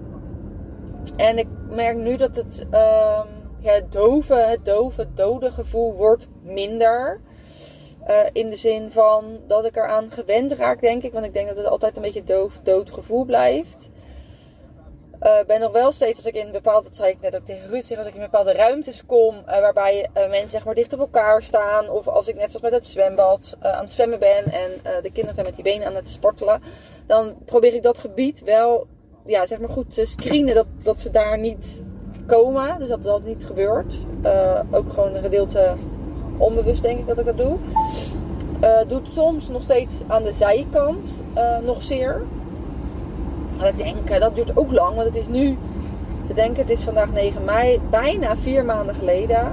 En 1.15 1.37
ik 1.37 1.47
merk 1.69 1.97
nu 1.97 2.15
dat 2.15 2.35
het, 2.35 2.65
ehm, 2.69 3.27
het 3.61 3.91
dove, 3.91 4.33
het 4.33 4.65
dove, 4.65 5.07
dode 5.15 5.51
gevoel 5.51 5.93
wordt 5.93 6.27
minder. 6.41 7.19
Eh, 8.07 8.19
in 8.31 8.49
de 8.49 8.55
zin 8.55 8.91
van 8.91 9.39
dat 9.47 9.65
ik 9.65 9.75
eraan 9.75 10.11
gewend 10.11 10.51
raak, 10.51 10.81
denk 10.81 11.03
ik. 11.03 11.13
Want 11.13 11.25
ik 11.25 11.33
denk 11.33 11.47
dat 11.47 11.57
het 11.57 11.65
altijd 11.65 11.95
een 11.95 12.01
beetje 12.01 12.23
doof, 12.23 12.59
dood 12.63 12.91
gevoel 12.91 13.25
blijft. 13.25 13.89
Eh, 15.19 15.39
ben 15.47 15.59
nog 15.59 15.71
wel 15.71 15.91
steeds 15.91 16.17
als 16.17 16.25
ik 16.25 16.35
in 16.35 16.51
bepaalde, 16.51 16.87
dat 16.87 16.95
zei 16.95 17.11
ik 17.11 17.21
net 17.21 17.35
ook 17.35 17.45
tegen 17.45 17.69
Ruud, 17.69 17.97
als 17.97 18.07
ik 18.07 18.13
in 18.13 18.21
bepaalde 18.21 18.53
ruimtes 18.53 19.05
kom 19.05 19.35
eh, 19.45 19.59
waarbij 19.59 20.09
mensen 20.13 20.49
zeg 20.49 20.65
maar 20.65 20.75
dicht 20.75 20.93
op 20.93 20.99
elkaar 20.99 21.43
staan. 21.43 21.89
Of 21.89 22.07
als 22.07 22.27
ik 22.27 22.35
net 22.35 22.47
zoals 22.47 22.61
met 22.61 22.73
het 22.73 22.85
zwembad 22.85 23.57
aan 23.59 23.83
het 23.83 23.91
zwemmen 23.91 24.19
ben 24.19 24.45
en 24.45 24.71
de 24.83 25.11
kinderen 25.11 25.33
zijn 25.33 25.45
met 25.45 25.55
die 25.55 25.63
benen 25.63 25.87
aan 25.87 25.95
het 25.95 26.09
sportelen. 26.09 26.61
Dan 27.07 27.35
probeer 27.45 27.73
ik 27.73 27.83
dat 27.83 27.97
gebied 27.97 28.43
wel 28.43 28.87
ja, 29.25 29.45
zeg 29.45 29.59
maar 29.59 29.69
goed 29.69 29.93
te 29.93 30.05
screenen 30.05 30.55
dat, 30.55 30.67
dat 30.83 30.99
ze 30.99 31.09
daar 31.11 31.39
niet 31.39 31.83
komen. 32.27 32.79
Dus 32.79 32.87
dat 32.87 33.03
dat 33.03 33.25
niet 33.25 33.45
gebeurt. 33.45 33.95
Eh, 34.21 34.59
ook 34.71 34.93
gewoon 34.93 35.15
een 35.15 35.21
gedeelte 35.21 35.73
onbewust 36.37 36.81
denk 36.81 36.99
ik 36.99 37.07
dat 37.07 37.19
ik 37.19 37.25
dat 37.25 37.37
doe. 37.37 37.57
Eh, 38.59 38.77
doet 38.87 39.09
soms 39.09 39.47
nog 39.49 39.61
steeds 39.61 39.93
aan 40.07 40.23
de 40.23 40.33
zijkant 40.33 41.21
eh, 41.33 41.57
nog 41.65 41.83
zeer. 41.83 42.21
Maar 43.57 43.67
ik 43.67 43.77
denk, 43.77 44.19
dat 44.19 44.35
duurt 44.35 44.57
ook 44.57 44.71
lang, 44.71 44.95
want 44.95 45.07
het 45.07 45.15
is 45.15 45.27
nu, 45.27 45.57
ik 46.27 46.35
denk 46.35 46.57
het 46.57 46.69
is 46.69 46.83
vandaag 46.83 47.11
9 47.11 47.43
mei, 47.43 47.79
bijna 47.89 48.35
vier 48.35 48.65
maanden 48.65 48.95
geleden. 48.95 49.51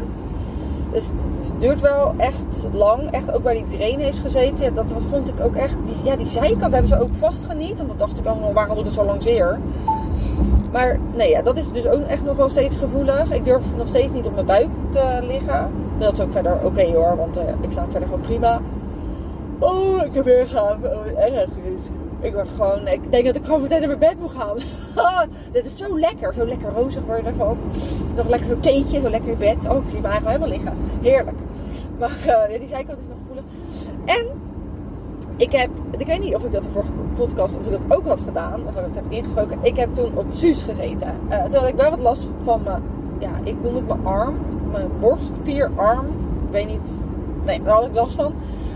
Dus 0.92 1.04
het 1.50 1.60
duurt 1.60 1.80
wel 1.80 2.14
echt 2.16 2.66
lang. 2.72 3.10
Echt 3.10 3.32
ook 3.32 3.42
waar 3.42 3.54
die 3.54 3.68
drain 3.68 3.98
heeft 3.98 4.18
gezeten. 4.18 4.74
Dat 4.74 4.94
vond 5.08 5.28
ik 5.28 5.40
ook 5.40 5.56
echt, 5.56 5.74
die, 5.86 6.04
ja 6.04 6.16
die 6.16 6.26
zijkant 6.26 6.72
hebben 6.72 6.90
ze 6.90 7.00
ook 7.00 7.14
vastgeniet. 7.14 7.80
En 7.80 7.86
dat 7.86 7.98
dacht 7.98 8.18
ik 8.18 8.24
nog, 8.24 8.52
waarom 8.52 8.76
doet 8.76 8.84
het 8.84 8.94
zo 8.94 9.04
lang 9.04 9.22
zeer? 9.22 9.58
Maar 10.74 10.98
nee, 11.12 11.30
ja, 11.30 11.42
dat 11.42 11.56
is 11.56 11.72
dus 11.72 11.86
ook 11.86 12.02
echt 12.06 12.24
nog 12.24 12.36
wel 12.36 12.48
steeds 12.48 12.76
gevoelig. 12.76 13.32
Ik 13.32 13.44
durf 13.44 13.62
nog 13.76 13.88
steeds 13.88 14.12
niet 14.12 14.24
op 14.24 14.34
mijn 14.34 14.46
buik 14.46 14.68
te 14.90 15.18
liggen. 15.22 15.70
Dat 15.98 16.12
is 16.12 16.20
ook 16.20 16.32
verder 16.32 16.64
oké 16.64 16.92
hoor, 16.92 17.16
want 17.16 17.36
eh, 17.36 17.54
ik 17.60 17.70
slaap 17.70 17.90
verder 17.90 18.08
gewoon 18.08 18.24
prima. 18.24 18.60
Oh, 19.58 20.04
ik 20.04 20.14
heb 20.14 20.24
weer 20.24 20.46
gaan. 20.46 20.84
Oh, 20.84 21.06
is. 21.06 21.88
Ik 22.20 22.34
word 22.34 22.48
gewoon, 22.56 22.86
ik 22.86 23.00
denk 23.10 23.24
dat 23.24 23.36
ik 23.36 23.44
gewoon 23.44 23.62
meteen 23.62 23.78
naar 23.78 23.88
mijn 23.88 23.98
bed 23.98 24.20
moet 24.20 24.30
gaan. 24.36 24.56
Dit 25.52 25.66
is 25.66 25.76
zo 25.76 25.98
lekker, 25.98 26.34
zo 26.34 26.46
lekker 26.46 26.72
rozig 26.72 27.04
worden 27.04 27.26
ervan. 27.26 27.58
Nog 28.16 28.28
lekker 28.28 28.48
zo'n 28.48 28.60
theetje, 28.60 29.00
zo 29.00 29.10
lekker 29.10 29.30
in 29.30 29.38
bed. 29.38 29.68
Oh, 29.68 29.84
ik 29.84 29.90
zie 29.90 30.00
me 30.00 30.08
eigenlijk 30.08 30.26
helemaal 30.26 30.48
liggen. 30.48 30.72
Heerlijk. 31.02 31.36
Maar 31.98 32.18
eh, 32.26 32.58
die 32.58 32.68
zijkant 32.68 32.98
is 32.98 33.06
nog 33.06 33.16
gevoelig. 33.22 33.44
En 34.04 34.43
ik 35.36 35.52
heb, 35.52 35.70
ik 35.98 36.06
weet 36.06 36.20
niet 36.20 36.34
of 36.34 36.44
ik 36.44 36.52
dat 36.52 36.62
de 36.62 36.70
vorige 36.70 36.92
podcast, 37.14 37.56
of 37.56 37.66
ik 37.66 37.70
dat 37.70 37.96
ook 37.98 38.06
had 38.06 38.20
gedaan, 38.20 38.60
of 38.66 38.76
ik 38.76 38.82
dat 38.82 38.94
heb 38.94 39.04
ingesproken. 39.08 39.58
Ik 39.62 39.76
heb 39.76 39.94
toen 39.94 40.16
op 40.16 40.26
Suus 40.32 40.62
gezeten. 40.62 41.14
Eh 41.28 41.44
toen 41.44 41.54
had 41.54 41.68
ik 41.68 41.74
wel 41.74 41.90
wat 41.90 41.98
last 41.98 42.28
van 42.44 42.62
mijn, 42.62 42.82
ja, 43.18 43.30
ik 43.42 43.62
noem 43.62 43.74
het 43.74 43.86
mijn 43.86 44.06
arm, 44.06 44.34
mijn 44.72 44.88
borstspierarm. 45.00 46.06
Ik 46.46 46.50
weet 46.50 46.66
niet, 46.66 46.90
nee, 47.44 47.62
daar 47.62 47.74
had 47.74 47.86
ik 47.86 47.94
last 47.94 48.14
van. 48.14 48.34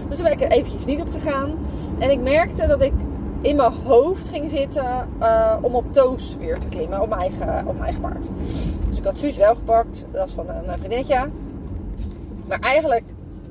Dus 0.09 0.17
toen 0.17 0.25
ben 0.25 0.33
ik 0.33 0.43
er 0.43 0.51
eventjes 0.51 0.85
niet 0.85 1.01
op 1.01 1.09
gegaan. 1.13 1.51
En 1.99 2.11
ik 2.11 2.21
merkte 2.21 2.67
dat 2.67 2.83
ik 2.83 2.93
in 3.41 3.57
mijn 3.57 3.73
hoofd 3.85 4.29
ging 4.29 4.51
zitten 4.51 5.09
eh, 5.19 5.57
om 5.61 5.75
op 5.75 5.93
toos 5.93 6.37
weer 6.39 6.59
te 6.59 6.69
klimmen, 6.69 7.01
op 7.01 7.09
mijn 7.09 7.21
eigen, 7.21 7.59
op 7.67 7.73
mijn 7.73 7.85
eigen 7.85 8.01
paard. 8.01 8.27
Dus 8.89 8.99
ik 8.99 9.05
had 9.05 9.19
Suus 9.19 9.37
wel 9.37 9.55
gepakt, 9.55 10.07
dat 10.11 10.21
was 10.21 10.33
van 10.33 10.49
een, 10.49 10.93
een. 11.11 11.33
Maar 12.49 12.61
eigenlijk 12.61 13.05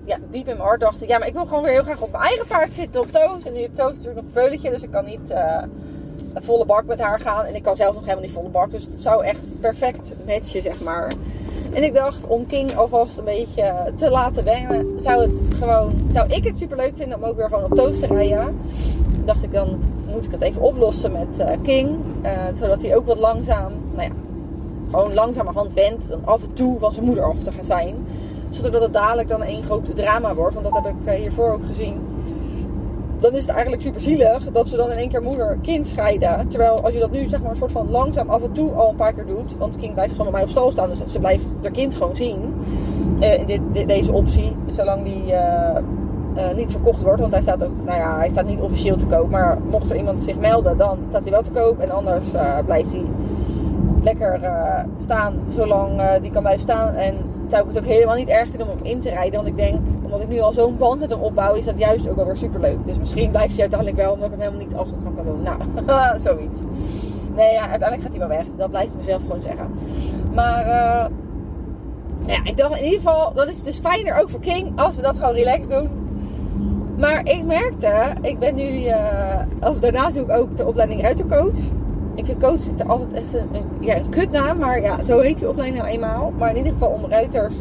ja, 0.07 0.17
diep 0.29 0.47
in 0.47 0.57
mijn 0.57 0.67
hart 0.67 0.79
dacht 0.79 1.01
ik, 1.01 1.07
ja, 1.07 1.17
maar 1.17 1.27
ik 1.27 1.33
wil 1.33 1.45
gewoon 1.45 1.63
weer 1.63 1.71
heel 1.71 1.83
graag 1.83 2.01
op 2.01 2.11
mijn 2.11 2.23
eigen 2.23 2.47
paard 2.47 2.73
zitten 2.73 3.01
op 3.01 3.11
Toos. 3.11 3.45
En 3.45 3.53
nu 3.53 3.61
heb 3.61 3.75
Toos 3.75 3.89
natuurlijk 3.89 4.15
nog 4.15 4.25
een 4.25 4.31
veulentje, 4.31 4.69
dus 4.69 4.83
ik 4.83 4.91
kan 4.91 5.05
niet 5.05 5.29
eh, 5.29 5.63
een 6.33 6.43
volle 6.43 6.65
bak 6.65 6.85
met 6.85 6.99
haar 6.99 7.19
gaan. 7.19 7.45
En 7.45 7.55
ik 7.55 7.63
kan 7.63 7.75
zelf 7.75 7.93
nog 7.93 8.03
helemaal 8.03 8.23
niet 8.23 8.33
volle 8.33 8.49
bak, 8.49 8.71
dus 8.71 8.83
het 8.83 9.01
zou 9.01 9.23
echt 9.23 9.59
perfect 9.59 10.13
matchen, 10.25 10.61
zeg 10.61 10.81
maar. 10.81 11.11
En 11.73 11.83
ik 11.83 11.93
dacht, 11.93 12.27
om 12.27 12.47
King 12.47 12.75
alvast 12.75 13.17
een 13.17 13.23
beetje 13.23 13.93
te 13.95 14.09
laten 14.09 14.43
wennen, 14.43 15.01
zou, 15.01 15.21
het 15.21 15.39
gewoon, 15.59 16.09
zou 16.13 16.29
ik 16.33 16.43
het 16.43 16.57
super 16.57 16.77
leuk 16.77 16.93
vinden 16.95 17.17
om 17.17 17.23
ook 17.23 17.37
weer 17.37 17.49
gewoon 17.49 17.63
op 17.63 17.75
Toos 17.75 17.99
te 17.99 18.07
rijden. 18.07 18.59
Dacht 19.25 19.43
ik, 19.43 19.53
dan 19.53 19.79
moet 20.05 20.25
ik 20.25 20.31
het 20.31 20.41
even 20.41 20.61
oplossen 20.61 21.11
met 21.11 21.39
eh, 21.39 21.57
King, 21.63 21.89
eh, 22.21 22.31
zodat 22.53 22.81
hij 22.81 22.95
ook 22.95 23.05
wat 23.05 23.17
langzaam, 23.17 23.73
nou 23.95 24.07
ja, 24.07 24.15
gewoon 24.91 25.13
langzamerhand 25.13 25.73
went. 25.73 26.09
Dan 26.09 26.25
af 26.25 26.41
en 26.41 26.53
toe 26.53 26.79
van 26.79 26.93
zijn 26.93 27.05
moeder 27.05 27.23
af 27.23 27.43
te 27.43 27.51
gaan 27.51 27.65
zijn. 27.65 27.95
Zonder 28.49 28.71
dat 28.71 28.81
het 28.81 28.93
dadelijk 28.93 29.27
dan 29.27 29.43
één 29.43 29.63
groot 29.63 29.95
drama 29.95 30.35
wordt. 30.35 30.53
Want 30.53 30.65
dat 30.65 30.83
heb 30.83 30.85
ik 30.85 31.05
eh, 31.05 31.19
hiervoor 31.19 31.51
ook 31.51 31.65
gezien. 31.65 32.01
Dan 33.19 33.33
is 33.33 33.41
het 33.41 33.49
eigenlijk 33.49 33.81
super 33.81 34.01
zielig 34.01 34.51
dat 34.51 34.69
ze 34.69 34.75
dan 34.75 34.91
in 34.91 34.97
één 34.97 35.09
keer 35.09 35.21
moeder-kind 35.21 35.87
scheiden. 35.87 36.47
Terwijl 36.47 36.81
als 36.83 36.93
je 36.93 36.99
dat 36.99 37.11
nu 37.11 37.27
zeg 37.27 37.41
maar 37.41 37.51
een 37.51 37.57
soort 37.57 37.71
van 37.71 37.89
langzaam 37.89 38.29
af 38.29 38.43
en 38.43 38.51
toe 38.51 38.71
al 38.71 38.89
een 38.89 38.95
paar 38.95 39.13
keer 39.13 39.25
doet. 39.25 39.57
Want 39.57 39.75
King 39.75 39.93
blijft 39.93 40.11
gewoon 40.11 40.25
bij 40.25 40.35
mij 40.35 40.43
op 40.43 40.49
stal 40.49 40.71
staan. 40.71 40.89
Dus 40.89 41.05
ze 41.05 41.19
blijft 41.19 41.45
haar 41.61 41.71
kind 41.71 41.95
gewoon 41.95 42.15
zien. 42.15 42.53
eh, 43.19 43.39
in 43.39 43.61
dit, 43.71 43.87
deze 43.87 44.11
optie. 44.11 44.55
Zolang 44.67 45.03
die 45.03 45.33
eh, 45.33 45.75
niet 46.55 46.71
verkocht 46.71 47.01
wordt. 47.03 47.19
Want 47.19 47.31
hij 47.31 47.41
staat 47.41 47.63
ook, 47.63 47.71
nou 47.85 47.97
ja, 47.97 48.17
hij 48.17 48.29
staat 48.29 48.45
niet 48.45 48.59
officieel 48.59 48.95
te 48.95 49.05
koop. 49.05 49.29
Maar 49.29 49.57
mocht 49.69 49.89
er 49.89 49.97
iemand 49.97 50.21
zich 50.21 50.37
melden, 50.37 50.77
dan 50.77 50.97
staat 51.09 51.21
hij 51.21 51.31
wel 51.31 51.41
te 51.41 51.51
koop. 51.51 51.79
En 51.79 51.91
anders 51.91 52.25
blijft 52.65 52.91
hij 52.91 53.05
lekker 54.03 54.39
staan 55.01 55.33
zolang 55.49 56.01
die 56.21 56.31
kan 56.31 56.41
blijven 56.41 56.61
staan. 56.63 56.93
En 56.93 57.15
zou 57.49 57.61
ik 57.61 57.75
het 57.75 57.77
ook 57.77 57.89
helemaal 57.89 58.15
niet 58.15 58.29
erg 58.29 58.49
vinden 58.49 58.67
om 58.67 58.77
hem 58.77 58.85
in 58.85 58.99
te 58.99 59.09
rijden. 59.09 59.35
Want 59.35 59.47
ik 59.47 59.57
denk, 59.57 59.79
omdat 60.03 60.21
ik 60.21 60.27
nu 60.27 60.39
al 60.39 60.53
zo'n 60.53 60.77
band 60.77 60.99
met 60.99 61.09
hem 61.09 61.19
opbouw, 61.19 61.53
is 61.53 61.65
dat 61.65 61.77
juist 61.77 62.09
ook 62.09 62.15
wel 62.15 62.25
weer 62.25 62.37
super 62.37 62.59
leuk. 62.59 62.77
Dus 62.85 62.97
misschien 62.97 63.31
blijft 63.31 63.51
hij 63.51 63.61
uiteindelijk 63.61 63.99
wel, 63.99 64.13
omdat 64.13 64.31
ik 64.31 64.39
hem 64.39 64.41
helemaal 64.41 64.67
niet 64.67 64.77
afstand 64.77 65.03
van 65.03 65.15
kan 65.15 65.25
doen. 65.25 65.41
Nou, 65.85 66.19
zoiets. 66.29 66.59
Nee, 67.35 67.53
ja, 67.53 67.69
uiteindelijk 67.69 68.01
gaat 68.01 68.11
hij 68.11 68.19
wel 68.19 68.37
weg. 68.37 68.45
Dat 68.57 68.69
blijf 68.69 68.87
ik 68.87 68.95
mezelf 68.97 69.21
gewoon 69.21 69.41
zeggen. 69.41 69.67
Maar 70.33 70.61
eh, 70.61 71.05
ja, 72.25 72.39
ik 72.43 72.57
dacht 72.57 72.77
in 72.77 72.83
ieder 72.83 72.99
geval, 72.99 73.33
dat 73.33 73.47
is 73.47 73.63
dus 73.63 73.77
fijner 73.77 74.21
ook 74.21 74.29
voor 74.29 74.39
King 74.39 74.79
als 74.79 74.95
we 74.95 75.01
dat 75.01 75.17
gewoon 75.17 75.33
relaxed 75.33 75.69
doen. 75.69 75.89
Maar 76.97 77.25
ik 77.25 77.43
merkte, 77.43 78.13
ik 78.21 78.39
ben 78.39 78.55
nu, 78.55 78.85
eh, 78.85 79.39
of 79.59 79.79
daarnaast 79.79 80.15
doe 80.15 80.23
ik 80.23 80.31
ook 80.31 80.57
de 80.57 80.65
opleiding 80.65 81.01
ruitercoach. 81.01 81.59
Ik 82.17 82.25
vind 82.25 82.39
coach 82.39 82.61
er 82.77 82.87
altijd 82.87 83.13
echt 83.13 83.33
een, 83.33 83.47
ja, 83.79 83.97
een 83.97 84.09
kutnaam, 84.09 84.57
maar 84.57 84.81
ja, 84.81 85.03
zo 85.03 85.19
heet 85.19 85.37
die 85.37 85.49
opleiding 85.49 85.81
nou 85.81 85.93
eenmaal. 85.93 86.33
Maar 86.37 86.49
in 86.49 86.57
ieder 86.57 86.71
geval 86.71 86.89
om 86.89 87.05
ruiters 87.09 87.55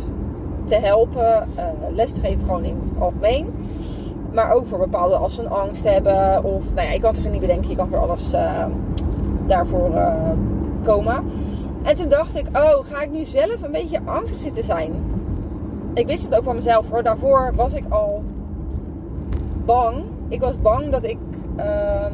te 0.64 0.74
helpen, 0.74 1.48
eh, 1.54 1.64
les 1.90 2.12
te 2.12 2.20
geven 2.20 2.44
gewoon 2.44 2.64
in 2.64 2.80
het 2.84 3.02
algemeen. 3.02 3.54
Maar 4.32 4.52
ook 4.52 4.66
voor 4.66 4.78
bepaalde 4.78 5.16
als 5.16 5.34
ze 5.34 5.42
een 5.42 5.50
angst 5.50 5.84
hebben 5.84 6.44
of, 6.44 6.62
nou 6.74 6.86
ja, 6.86 6.92
ik 6.92 7.00
kan 7.00 7.14
het 7.14 7.24
er 7.24 7.30
niet 7.30 7.40
bedenken, 7.40 7.70
je 7.70 7.76
kan 7.76 7.88
voor 7.88 7.98
alles 7.98 8.32
eh, 8.32 8.64
daarvoor 9.46 9.94
eh, 9.94 10.14
komen. 10.84 11.24
En 11.82 11.96
toen 11.96 12.08
dacht 12.08 12.36
ik, 12.36 12.46
oh, 12.52 12.78
ga 12.82 13.02
ik 13.02 13.10
nu 13.10 13.24
zelf 13.24 13.62
een 13.62 13.72
beetje 13.72 14.00
angstig 14.04 14.38
zitten 14.38 14.64
zijn? 14.64 14.92
Ik 15.94 16.06
wist 16.06 16.24
het 16.24 16.36
ook 16.36 16.44
van 16.44 16.56
mezelf 16.56 16.90
hoor. 16.90 17.02
Daarvoor 17.02 17.52
was 17.54 17.74
ik 17.74 17.84
al 17.88 18.22
bang. 19.64 20.04
Ik 20.28 20.40
was 20.40 20.60
bang 20.60 20.90
dat 20.90 21.04
ik 21.04 21.18
ehm, 21.56 22.12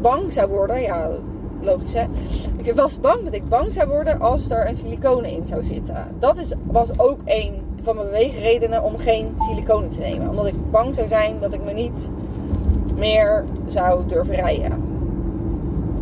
bang 0.00 0.32
zou 0.32 0.50
worden. 0.50 0.80
Ja, 0.80 1.10
logisch 1.64 1.94
hè. 1.94 2.04
Ik 2.56 2.74
was 2.74 3.00
bang 3.00 3.24
dat 3.24 3.34
ik 3.34 3.48
bang 3.48 3.74
zou 3.74 3.88
worden 3.88 4.20
als 4.20 4.50
er 4.50 4.68
een 4.68 4.74
siliconen 4.74 5.30
in 5.30 5.46
zou 5.46 5.64
zitten. 5.64 6.06
Dat 6.18 6.36
is, 6.36 6.52
was 6.66 6.98
ook 6.98 7.18
een 7.24 7.62
van 7.82 7.94
mijn 7.96 8.06
beweegredenen 8.06 8.82
om 8.82 8.98
geen 8.98 9.32
siliconen 9.36 9.88
te 9.88 10.00
nemen. 10.00 10.28
Omdat 10.28 10.46
ik 10.46 10.70
bang 10.70 10.94
zou 10.94 11.08
zijn 11.08 11.40
dat 11.40 11.52
ik 11.52 11.64
me 11.64 11.72
niet 11.72 12.08
meer 12.96 13.44
zou 13.68 14.06
durven 14.06 14.34
rijden. 14.34 14.82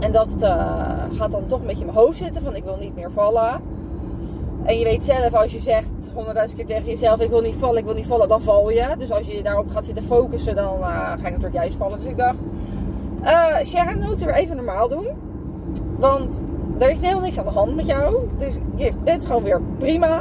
En 0.01 0.13
dat 0.13 0.29
eh, 0.41 1.03
gaat 1.13 1.31
dan 1.31 1.47
toch 1.47 1.61
een 1.61 1.67
beetje 1.67 1.85
mijn 1.85 1.97
hoofd 1.97 2.19
zitten 2.19 2.43
van 2.43 2.57
ik 2.57 2.65
wil 2.65 2.77
niet 2.77 2.95
meer 2.95 3.11
vallen. 3.11 3.61
En 4.63 4.79
je 4.79 4.85
weet 4.85 5.05
zelf 5.05 5.35
als 5.35 5.53
je 5.53 5.61
zegt 5.61 5.91
honderdduizend 6.15 6.59
keer 6.59 6.77
tegen 6.77 6.89
jezelf 6.89 7.21
ik 7.21 7.31
wil 7.31 7.41
niet 7.41 7.55
vallen, 7.55 7.79
ik 7.79 7.85
wil 7.85 7.95
niet 7.95 8.07
vallen, 8.07 8.29
dan 8.29 8.43
val 8.43 8.71
je. 8.71 8.87
Dus 8.99 9.11
als 9.11 9.27
je 9.27 9.43
daarop 9.43 9.71
gaat 9.71 9.85
zitten 9.85 10.05
focussen, 10.05 10.55
dan 10.55 10.75
eh, 10.75 10.83
ga 10.83 11.17
je 11.17 11.23
natuurlijk 11.23 11.55
juist 11.55 11.77
vallen. 11.77 11.99
Dus 11.99 12.09
ik 12.09 12.17
dacht, 12.17 12.39
eh 13.23 13.57
Sharon, 13.65 14.03
moeten 14.03 14.27
weer 14.27 14.35
even 14.35 14.57
normaal 14.57 14.89
doen. 14.89 15.07
Want 16.03 16.45
er 16.79 16.91
is 16.91 17.01
helemaal 17.01 17.23
niks 17.23 17.39
aan 17.39 17.45
de 17.45 17.51
hand 17.51 17.75
met 17.75 17.87
jou. 17.87 18.29
Dus 18.39 18.55
je 18.75 18.93
bent 19.05 19.25
gewoon 19.27 19.43
weer 19.43 19.61
prima. 19.79 20.19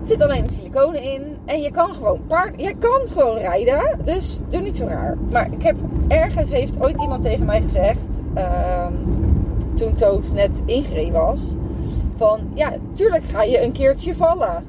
Er 0.00 0.06
zit 0.06 0.22
alleen 0.22 0.42
een 0.42 0.52
siliconen 0.52 1.02
in. 1.02 1.36
En 1.44 1.60
je 1.60 1.70
kan 1.70 1.94
gewoon 1.94 2.20
paard, 2.26 2.60
je 2.60 2.74
kan 2.78 3.00
gewoon 3.08 3.36
rijden. 3.36 3.98
Dus 4.04 4.38
doe 4.48 4.60
niet 4.60 4.76
zo 4.76 4.86
raar. 4.86 5.16
Maar 5.30 5.52
ik 5.52 5.62
heb 5.62 5.76
ergens 6.08 6.50
heeft 6.50 6.80
ooit 6.80 7.00
iemand 7.00 7.22
tegen 7.22 7.46
mij 7.46 7.60
gezegd. 7.60 8.06
ehm, 8.34 8.92
toen 9.76 9.94
Toos 9.94 10.32
net 10.32 10.62
ingereden 10.64 11.20
was. 11.20 11.42
Van 12.16 12.40
ja, 12.54 12.72
tuurlijk 12.94 13.24
ga 13.24 13.42
je 13.42 13.62
een 13.62 13.72
keertje 13.72 14.14
vallen. 14.14 14.64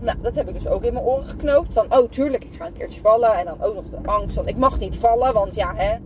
Nou, 0.00 0.18
dat 0.22 0.34
heb 0.34 0.48
ik 0.48 0.54
dus 0.54 0.68
ook 0.68 0.82
in 0.82 0.92
mijn 0.92 1.04
oren 1.04 1.24
geknoopt. 1.24 1.72
Van 1.72 1.86
oh, 1.88 2.08
tuurlijk, 2.10 2.44
ik 2.44 2.54
ga 2.54 2.66
een 2.66 2.72
keertje 2.72 3.00
vallen. 3.00 3.34
En 3.34 3.44
dan 3.44 3.62
ook 3.62 3.74
nog 3.74 3.84
de 3.90 4.08
angst 4.08 4.36
van 4.36 4.48
ik 4.48 4.56
mag 4.56 4.78
niet 4.78 4.96
vallen. 4.96 5.32
Want 5.32 5.54
ja, 5.54 5.72
hè, 5.74 5.96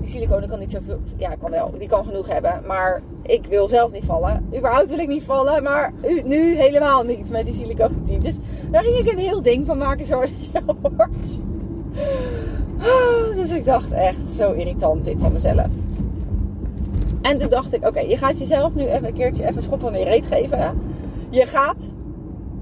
die 0.00 0.08
siliconen 0.08 0.48
kan 0.48 0.58
niet 0.58 0.70
zoveel. 0.70 0.98
Ja, 1.16 1.34
kan 1.40 1.50
wel. 1.50 1.74
Die 1.78 1.88
kan 1.88 2.04
genoeg 2.04 2.28
hebben. 2.28 2.62
Maar 2.66 3.02
ik 3.22 3.46
wil 3.46 3.68
zelf 3.68 3.92
niet 3.92 4.04
vallen. 4.04 4.46
Überhaupt 4.56 4.88
wil 4.88 4.98
ik 4.98 5.08
niet 5.08 5.22
vallen. 5.24 5.62
Maar 5.62 5.92
nu 6.24 6.56
helemaal 6.56 7.02
niet 7.02 7.30
met 7.30 7.44
die 7.44 7.54
siliconen. 7.54 8.04
Dus 8.20 8.36
daar 8.70 8.82
ging 8.82 8.96
ik 8.96 9.12
een 9.12 9.18
heel 9.18 9.42
ding 9.42 9.66
van 9.66 9.78
maken 9.78 10.06
zoals 10.06 10.30
je 10.52 10.60
hoort. 10.82 11.38
Ah, 12.78 13.34
Dus 13.34 13.50
ik 13.50 13.64
dacht 13.64 13.92
echt 13.92 14.30
zo 14.30 14.52
irritant 14.52 15.04
dit 15.04 15.16
van 15.18 15.32
mezelf. 15.32 15.66
En 17.22 17.38
toen 17.38 17.50
dacht 17.50 17.72
ik, 17.74 17.86
oké, 17.88 18.00
je 18.00 18.16
gaat 18.16 18.38
jezelf 18.38 18.74
nu 18.74 18.86
even 18.86 19.06
een 19.06 19.14
keertje 19.14 19.46
even 19.48 19.62
schoppen 19.62 19.94
in 19.94 19.98
je 19.98 20.04
reet 20.04 20.24
geven. 20.30 20.80
Je 21.30 21.46
gaat 21.46 21.82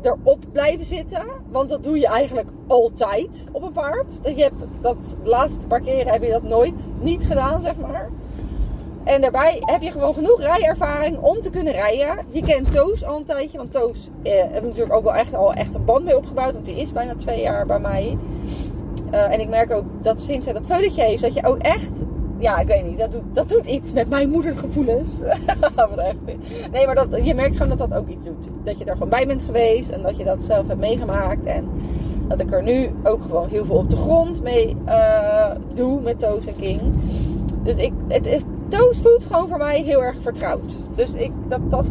erop 0.02 0.44
blijven 0.52 0.84
zitten. 0.84 1.24
Want 1.50 1.68
dat 1.68 1.84
doe 1.84 1.98
je 1.98 2.06
eigenlijk 2.06 2.48
altijd 2.66 3.44
op 3.52 3.62
een 3.62 3.72
paard. 3.72 4.22
Dat 4.22 4.36
je 4.36 4.42
hebt 4.42 4.62
dat 4.80 5.16
laatste 5.22 5.66
paar 5.66 5.80
keren 5.80 6.12
heb 6.12 6.22
je 6.22 6.30
dat 6.30 6.42
nooit 6.42 6.90
niet 7.00 7.24
gedaan, 7.24 7.62
zeg 7.62 7.76
maar. 7.76 8.10
En 9.04 9.20
daarbij 9.20 9.56
heb 9.60 9.82
je 9.82 9.90
gewoon 9.90 10.14
genoeg 10.14 10.40
rijervaring 10.40 11.18
om 11.18 11.40
te 11.40 11.50
kunnen 11.50 11.72
rijden. 11.72 12.26
Je 12.30 12.42
kent 12.42 12.72
Toos 12.72 13.04
al 13.04 13.16
een 13.16 13.24
tijdje. 13.24 13.58
Want 13.58 13.72
Toos 13.72 14.10
eh, 14.22 14.44
natuurlijk 14.62 14.92
ook 14.92 15.04
wel 15.04 15.14
echt, 15.14 15.34
al 15.34 15.54
echt 15.54 15.74
een 15.74 15.84
band 15.84 16.04
mee 16.04 16.16
opgebouwd. 16.16 16.52
Want 16.52 16.64
die 16.64 16.80
is 16.80 16.92
bijna 16.92 17.14
twee 17.14 17.40
jaar 17.40 17.66
bij 17.66 17.78
mij. 17.78 18.18
Eh, 19.10 19.32
en 19.32 19.40
ik 19.40 19.48
merk 19.48 19.70
ook 19.70 19.84
dat 20.02 20.20
sinds 20.20 20.44
hij 20.44 20.54
dat 20.54 20.66
fotootje 20.66 21.02
heeft, 21.02 21.22
dat 21.22 21.34
je 21.34 21.46
ook 21.46 21.58
echt... 21.58 22.02
Ja, 22.38 22.58
ik 22.58 22.66
weet 22.66 22.84
niet. 22.84 22.98
Dat 22.98 23.12
doet, 23.12 23.22
dat 23.32 23.48
doet 23.48 23.66
iets 23.66 23.92
met 23.92 24.08
mijn 24.08 24.30
moedergevoelens. 24.30 25.08
Echt. 25.96 26.16
Nee, 26.72 26.86
maar 26.86 26.94
dat, 26.94 27.08
je 27.22 27.34
merkt 27.34 27.56
gewoon 27.56 27.76
dat 27.76 27.90
dat 27.90 27.98
ook 27.98 28.08
iets 28.08 28.24
doet. 28.24 28.48
Dat 28.64 28.78
je 28.78 28.84
er 28.84 28.92
gewoon 28.92 29.08
bij 29.08 29.26
bent 29.26 29.42
geweest. 29.42 29.90
En 29.90 30.02
dat 30.02 30.16
je 30.16 30.24
dat 30.24 30.42
zelf 30.42 30.66
hebt 30.68 30.80
meegemaakt. 30.80 31.44
En 31.44 31.68
dat 32.28 32.40
ik 32.40 32.52
er 32.52 32.62
nu 32.62 32.90
ook 33.02 33.22
gewoon 33.22 33.48
heel 33.48 33.64
veel 33.64 33.76
op 33.76 33.90
de 33.90 33.96
grond 33.96 34.42
mee 34.42 34.76
eh, 34.84 35.50
doe 35.74 36.00
met 36.00 36.18
Toos 36.18 36.46
en 36.46 36.56
King. 36.56 36.80
Dus 37.62 37.76
ik, 37.76 37.92
het 38.08 38.26
is, 38.26 38.42
Toos 38.68 38.98
voelt 38.98 39.24
gewoon 39.24 39.48
voor 39.48 39.58
mij 39.58 39.82
heel 39.82 40.02
erg 40.02 40.16
vertrouwd. 40.22 40.72
Dus 40.94 41.14
ik, 41.14 41.32
dat, 41.48 41.70
dat, 41.70 41.88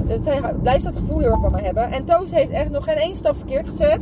blijft 0.61 0.83
dat 0.83 0.95
gevoel 0.95 1.19
heel 1.19 1.29
erg 1.29 1.41
bij 1.41 1.49
mij 1.49 1.63
hebben. 1.63 1.91
En 1.91 2.05
Toos 2.05 2.31
heeft 2.31 2.51
echt 2.51 2.69
nog 2.69 2.83
geen 2.83 2.97
één 2.97 3.15
stap 3.15 3.35
verkeerd 3.37 3.67
gezet. 3.67 4.01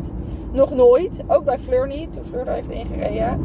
Nog 0.51 0.75
nooit. 0.75 1.21
Ook 1.27 1.45
bij 1.45 1.59
Fleur 1.59 1.87
niet. 1.87 2.13
Toen 2.13 2.23
Fleur 2.29 2.45
daar 2.45 2.55
heeft 2.55 2.69
ingereden. 2.69 3.39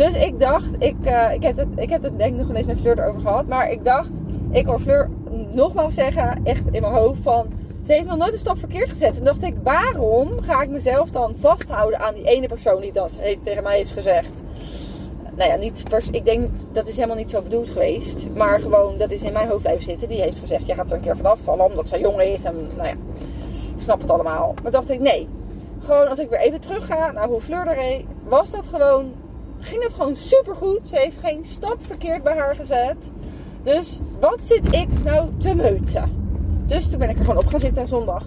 Dus 0.00 0.14
ik 0.14 0.40
dacht, 0.40 0.68
ik, 0.78 0.96
eh, 1.02 1.32
ik, 1.32 1.42
heb 1.42 1.56
het, 1.56 1.68
ik 1.76 1.90
heb 1.90 2.02
het 2.02 2.18
denk 2.18 2.32
ik 2.32 2.38
nog 2.38 2.48
ineens 2.48 2.66
met 2.66 2.80
Fleur 2.80 2.98
erover 2.98 3.20
gehad. 3.20 3.46
Maar 3.46 3.70
ik 3.70 3.84
dacht, 3.84 4.08
ik 4.50 4.66
hoor 4.66 4.80
Fleur 4.80 5.08
nogmaals 5.52 5.94
zeggen, 5.94 6.40
echt 6.44 6.62
in 6.70 6.80
mijn 6.80 6.94
hoofd 6.94 7.22
van... 7.22 7.46
Ze 7.86 7.92
heeft 7.92 8.06
nog 8.06 8.16
nooit 8.16 8.32
een 8.32 8.38
stap 8.38 8.58
verkeerd 8.58 8.88
gezet. 8.88 9.18
En 9.18 9.24
dacht 9.24 9.42
ik, 9.42 9.54
waarom 9.62 10.40
ga 10.40 10.62
ik 10.62 10.68
mezelf 10.68 11.10
dan 11.10 11.34
vasthouden 11.36 12.00
aan 12.00 12.14
die 12.14 12.24
ene 12.24 12.46
persoon 12.46 12.80
die 12.80 12.92
dat 12.92 13.10
heeft, 13.16 13.42
tegen 13.42 13.62
mij 13.62 13.76
heeft 13.76 13.92
gezegd? 13.92 14.42
Nou 15.34 15.50
ja, 15.50 15.56
niet 15.56 15.82
pers 15.88 16.10
ik 16.10 16.24
denk 16.24 16.50
dat 16.72 16.88
is 16.88 16.94
helemaal 16.94 17.16
niet 17.16 17.30
zo 17.30 17.42
bedoeld 17.42 17.70
geweest. 17.70 18.26
Maar 18.34 18.60
gewoon, 18.60 18.98
dat 18.98 19.10
is 19.10 19.22
in 19.22 19.32
mijn 19.32 19.48
hoofd 19.48 19.62
blijven 19.62 19.84
zitten. 19.84 20.08
Die 20.08 20.20
heeft 20.20 20.38
gezegd, 20.38 20.66
je 20.66 20.74
gaat 20.74 20.90
er 20.90 20.96
een 20.96 21.02
keer 21.02 21.16
vanaf 21.16 21.40
vallen 21.40 21.66
omdat 21.66 21.88
ze 21.88 21.98
jong 21.98 22.20
is. 22.20 22.44
En 22.44 22.54
nou 22.76 22.88
ja, 22.88 22.94
ik 23.76 23.82
snap 23.82 24.00
het 24.00 24.10
allemaal. 24.10 24.54
Maar 24.62 24.72
dacht 24.72 24.90
ik, 24.90 25.00
nee. 25.00 25.28
Gewoon 25.84 26.08
als 26.08 26.18
ik 26.18 26.28
weer 26.28 26.40
even 26.40 26.60
terug 26.60 26.86
ga 26.86 27.12
naar 27.12 27.28
hoe 27.28 27.40
Fleur 27.40 27.66
er 27.66 28.00
was 28.24 28.50
dat 28.50 28.66
gewoon, 28.66 29.12
ging 29.60 29.82
het 29.82 29.94
gewoon 29.94 30.16
super 30.16 30.54
goed. 30.54 30.88
Ze 30.88 30.96
heeft 30.96 31.18
geen 31.22 31.44
stap 31.44 31.76
verkeerd 31.80 32.22
bij 32.22 32.36
haar 32.36 32.54
gezet. 32.54 32.96
Dus 33.62 34.00
wat 34.20 34.38
zit 34.42 34.74
ik 34.74 34.88
nou 35.04 35.28
te 35.38 35.54
meuten? 35.54 36.10
Dus 36.66 36.88
toen 36.90 36.98
ben 36.98 37.10
ik 37.10 37.18
er 37.18 37.24
gewoon 37.24 37.42
op 37.42 37.46
gaan 37.46 37.60
zitten 37.60 37.88
zondag. 37.88 38.24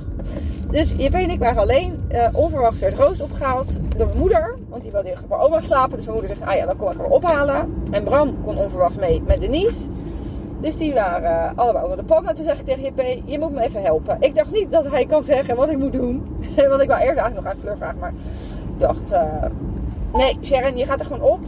Dus 0.69 0.93
JP 0.97 1.13
en 1.13 1.29
ik 1.29 1.39
waren 1.39 1.61
alleen. 1.61 2.03
eh, 2.07 2.27
onverwachts 2.33 2.79
werd 2.79 2.97
Roos 2.99 3.21
opgehaald 3.21 3.77
door 3.97 4.07
mijn 4.07 4.19
moeder. 4.19 4.57
Want 4.69 4.81
die 4.83 4.91
wilde 4.91 5.13
bij 5.27 5.37
oma 5.37 5.61
slapen. 5.61 5.95
Dus 5.95 6.05
mijn 6.05 6.17
moeder 6.17 6.35
zegt, 6.35 6.49
ah 6.49 6.57
ja, 6.57 6.65
dan 6.65 6.75
kom 6.77 6.91
ik 6.91 6.97
haar 6.97 7.07
ophalen. 7.09 7.83
En 7.91 8.03
Bram 8.03 8.43
kon 8.43 8.57
onverwachts 8.57 8.97
mee 8.97 9.21
met 9.25 9.39
Denise. 9.39 9.81
Dus 10.61 10.77
die 10.77 10.93
waren 10.93 11.49
eh, 11.49 11.57
allebei 11.57 11.83
onder 11.83 11.99
de 11.99 12.03
pan. 12.03 12.27
En 12.27 12.35
toen 12.35 12.45
zeg 12.45 12.59
ik 12.59 12.65
tegen 12.65 12.83
JP, 12.83 13.21
je 13.25 13.39
moet 13.39 13.51
me 13.51 13.61
even 13.61 13.81
helpen. 13.81 14.17
Ik 14.19 14.35
dacht 14.35 14.51
niet 14.51 14.71
dat 14.71 14.91
hij 14.91 15.05
kan 15.05 15.23
zeggen 15.23 15.55
wat 15.55 15.69
ik 15.69 15.77
moet 15.77 15.93
doen. 15.93 16.23
Want 16.69 16.81
ik 16.81 16.87
wou 16.87 17.01
eerst 17.01 17.17
eigenlijk 17.17 17.35
nog 17.35 17.45
aan 17.45 17.59
Fleur 17.59 17.77
vragen. 17.77 17.99
Maar 17.99 18.13
ik 18.73 18.79
dacht, 18.79 19.11
eh, 19.11 19.45
nee 20.13 20.37
Sharon, 20.43 20.77
je 20.77 20.85
gaat 20.85 20.99
er 20.99 21.05
gewoon 21.05 21.29
op. 21.31 21.39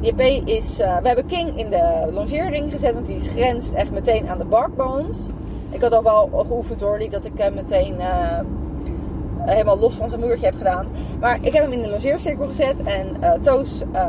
JP 0.00 0.20
is, 0.44 0.78
eh, 0.78 0.98
we 0.98 1.06
hebben 1.06 1.26
King 1.26 1.58
in 1.58 1.70
de 1.70 2.08
longeerring 2.12 2.72
gezet. 2.72 2.94
Want 2.94 3.06
die 3.06 3.20
grenst 3.20 3.72
echt 3.72 3.90
meteen 3.90 4.28
aan 4.28 4.38
de 4.38 4.44
barkbones. 4.44 5.16
Ik 5.70 5.80
had 5.80 5.92
al 5.92 6.02
wel 6.02 6.44
geoefend 6.46 6.80
hoor. 6.80 6.98
Niet 6.98 7.10
dat 7.10 7.24
ik 7.24 7.32
hem 7.36 7.54
meteen 7.54 8.00
eh, 8.00 8.38
helemaal 9.38 9.78
los 9.78 9.94
van 9.94 10.08
zijn 10.08 10.20
moedertje 10.20 10.46
heb 10.46 10.56
gedaan. 10.56 10.86
Maar 11.20 11.38
ik 11.40 11.52
heb 11.52 11.62
hem 11.62 11.72
in 11.72 11.82
de 11.82 11.88
logeercirkel 11.88 12.46
gezet. 12.46 12.82
En 12.84 13.16
eh, 13.20 13.32
Toos 13.42 13.82
eh, 13.92 14.00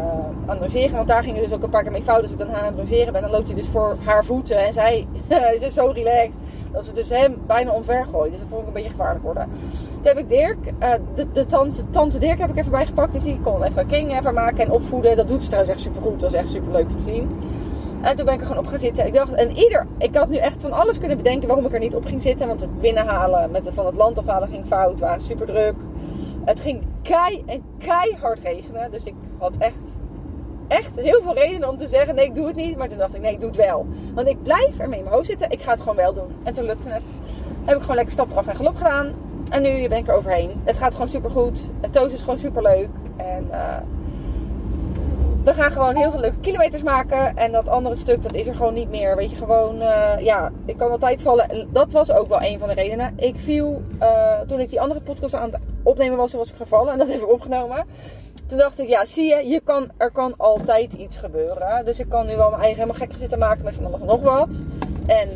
aan 0.46 0.60
het 0.60 0.60
logeren. 0.60 0.96
Want 0.96 1.08
daar 1.08 1.24
ging 1.24 1.36
het 1.36 1.44
dus 1.44 1.58
ook 1.58 1.64
een 1.64 1.70
paar 1.70 1.84
keer 1.84 1.92
mee 1.92 2.04
fout. 2.04 2.22
Als 2.22 2.32
ik 2.32 2.38
dan 2.38 2.50
haar 2.50 2.62
aan 2.62 2.78
het 2.78 2.90
logeren 2.90 3.14
ben. 3.14 3.22
Dan 3.22 3.32
loopt 3.32 3.48
hij 3.48 3.56
dus 3.56 3.68
voor 3.68 3.98
haar 4.04 4.26
voeten. 4.26 4.66
En 4.66 4.74
zij 4.74 5.08
is 5.56 5.60
dus 5.60 5.74
zo 5.74 5.92
relaxed. 5.94 6.34
Dat 6.76 6.86
ze 6.86 6.94
dus 6.94 7.10
hem 7.10 7.36
bijna 7.48 7.72
omver 7.72 8.06
gooien. 8.12 8.32
Dus 8.32 8.40
dat 8.40 8.50
vond 8.50 8.62
ik 8.62 8.68
een 8.68 8.74
beetje 8.74 8.90
gevaarlijk 8.90 9.24
worden. 9.24 9.50
Toen 9.96 10.04
heb 10.04 10.18
ik 10.18 10.30
Dirk, 10.30 10.58
eh, 10.80 10.94
de, 11.16 11.32
de 11.32 11.46
tante, 11.46 11.90
tante 11.90 12.18
Dirk 12.18 12.40
heb 12.40 12.50
ik 12.50 12.58
even 12.58 12.72
bijgepakt. 12.72 13.14
Dus 13.14 13.24
die 13.24 13.40
kon 13.42 13.64
even 13.64 13.88
King 13.88 14.18
even 14.18 14.34
maken 14.34 14.66
en 14.66 14.72
opvoeden. 14.72 15.16
Dat 15.16 15.28
doet 15.28 15.42
ze 15.42 15.48
trouwens 15.48 15.74
echt 15.74 15.84
super 15.84 16.02
goed. 16.02 16.20
Dat 16.20 16.34
is 16.34 16.40
echt 16.40 16.50
super 16.50 16.72
leuk 16.72 16.90
te 16.90 17.04
zien. 17.06 17.30
En 18.02 18.16
toen 18.16 18.26
ben 18.26 18.34
ik 18.34 18.40
er 18.40 18.48
gewoon 18.48 18.64
op 18.64 18.70
gaan 18.70 18.80
zitten. 18.80 19.06
Ik 19.06 19.14
dacht, 19.14 19.34
en 19.34 19.52
ieder, 19.52 19.88
ik 19.98 20.16
had 20.16 20.30
nu 20.30 20.38
echt 20.38 20.62
van 20.62 20.72
alles 20.72 21.00
kunnen 21.00 21.18
bedenken 21.18 21.48
waarom 21.48 21.66
ik 21.66 21.74
er 21.74 21.80
niet 21.80 21.96
op 21.96 22.06
ging 22.06 22.22
zitten. 22.22 22.48
Want 22.48 22.62
het 22.62 22.82
binnenhalen 22.82 23.52
met 23.52 23.70
van 23.74 23.86
het 23.86 23.96
land 23.96 24.18
afhalen 24.18 24.50
ging 24.50 24.66
fout. 24.66 25.00
Waren 25.00 25.22
super 25.22 25.46
druk. 25.46 25.76
Het 26.46 26.60
ging 26.60 26.84
kei 27.02 27.44
en 27.46 27.64
keihard 27.78 28.40
regenen. 28.40 28.92
Dus 28.92 29.04
ik 29.04 29.14
had 29.38 29.58
echt, 29.58 29.96
echt 30.68 30.92
heel 30.96 31.22
veel 31.22 31.34
redenen 31.34 31.70
om 31.70 31.78
te 31.78 31.88
zeggen: 31.88 32.16
nee, 32.16 32.26
ik 32.26 32.36
doe 32.36 32.48
het 32.48 32.56
niet. 32.56 32.78
Maar 32.78 32.88
toen 32.88 32.98
dacht 32.98 33.16
ik: 33.16 33.22
nee, 33.22 33.34
ik 33.34 33.40
doe 33.40 33.50
het 33.50 33.58
wel. 33.58 33.86
Want 34.14 34.28
ik 34.28 34.44
blijf 34.44 34.80
ermee 34.80 34.98
in 34.98 35.04
mijn 35.04 35.16
hoofd 35.16 35.28
zitten. 35.28 35.52
Ik 35.52 35.62
ga 35.62 35.72
het 35.72 35.80
gewoon 35.80 35.96
wel 35.96 36.14
doen. 36.14 36.36
En 36.44 36.54
toen 36.54 36.66
lukte 36.66 36.90
het. 36.90 37.04
Heb 37.64 37.76
ik 37.76 37.82
gewoon 37.82 37.96
lekker 37.96 38.14
stap 38.14 38.32
eraf 38.32 38.48
en 38.48 38.56
galop 38.56 38.76
gedaan. 38.76 39.14
En 39.50 39.62
nu 39.62 39.88
ben 39.88 39.98
ik 39.98 40.08
er 40.08 40.16
overheen. 40.16 40.62
Het 40.64 40.78
gaat 40.78 40.94
gewoon 40.94 41.08
super 41.08 41.30
goed. 41.30 41.60
Het 41.82 41.94
toast 41.94 42.14
is 42.14 42.20
gewoon 42.20 42.40
super 42.40 42.62
leuk. 42.62 42.90
En 43.18 43.48
uh, 43.52 43.78
we 45.44 45.54
gaan 45.54 45.72
gewoon 45.72 45.96
heel 45.96 46.12
veel 46.12 46.20
leuke 46.20 46.40
kilometers 46.40 46.84
maken. 46.84 47.38
En 47.38 47.52
dat 47.52 47.68
andere 47.68 47.96
stuk, 47.96 48.24
dat 48.24 48.34
is 48.34 48.48
er 48.48 48.56
gewoon 48.56 48.74
niet 48.74 48.90
meer. 48.90 49.16
Weet 49.16 49.30
je, 49.30 49.36
gewoon, 49.36 49.76
uh, 49.76 50.14
ja, 50.20 50.52
ik 50.66 50.78
kan 50.78 50.92
altijd 50.92 51.22
vallen. 51.22 51.50
En 51.50 51.68
dat 51.72 51.92
was 51.92 52.12
ook 52.12 52.28
wel 52.28 52.42
een 52.42 52.60
van 52.60 52.68
de 52.68 52.74
redenen. 52.74 53.14
Ik 53.18 53.36
viel, 53.38 53.82
uh, 54.02 54.40
toen 54.48 54.60
ik 54.60 54.70
die 54.70 54.82
andere 54.82 55.00
podcast 55.02 55.34
aan 55.34 55.52
het 55.52 55.62
opnemen 55.84 56.18
was, 56.18 56.34
was 56.34 56.50
ik 56.50 56.56
gevallen. 56.56 56.92
En 56.92 56.98
dat 56.98 57.08
heb 57.08 57.22
ik 57.22 57.32
opgenomen. 57.32 57.86
Toen 58.48 58.58
dacht 58.58 58.80
ik, 58.80 58.88
ja, 58.88 59.06
zie 59.06 59.26
je, 59.26 59.48
je 59.48 59.62
kan, 59.64 59.92
er 59.98 60.12
kan 60.12 60.34
altijd 60.38 60.94
iets 60.94 61.18
gebeuren. 61.18 61.86
Dus 61.86 62.00
ik 62.00 62.10
kan 62.10 62.26
nu 62.26 62.36
wel 62.36 62.50
mijn 62.50 62.62
eigen 62.62 62.82
helemaal 62.82 63.08
gek 63.08 63.20
zitten 63.20 63.40
maken 63.40 63.64
met 63.64 63.76
van 63.76 63.86
alles 63.86 64.00
en 64.00 64.06
nog 64.06 64.22
wat. 64.22 64.58
En, 65.06 65.30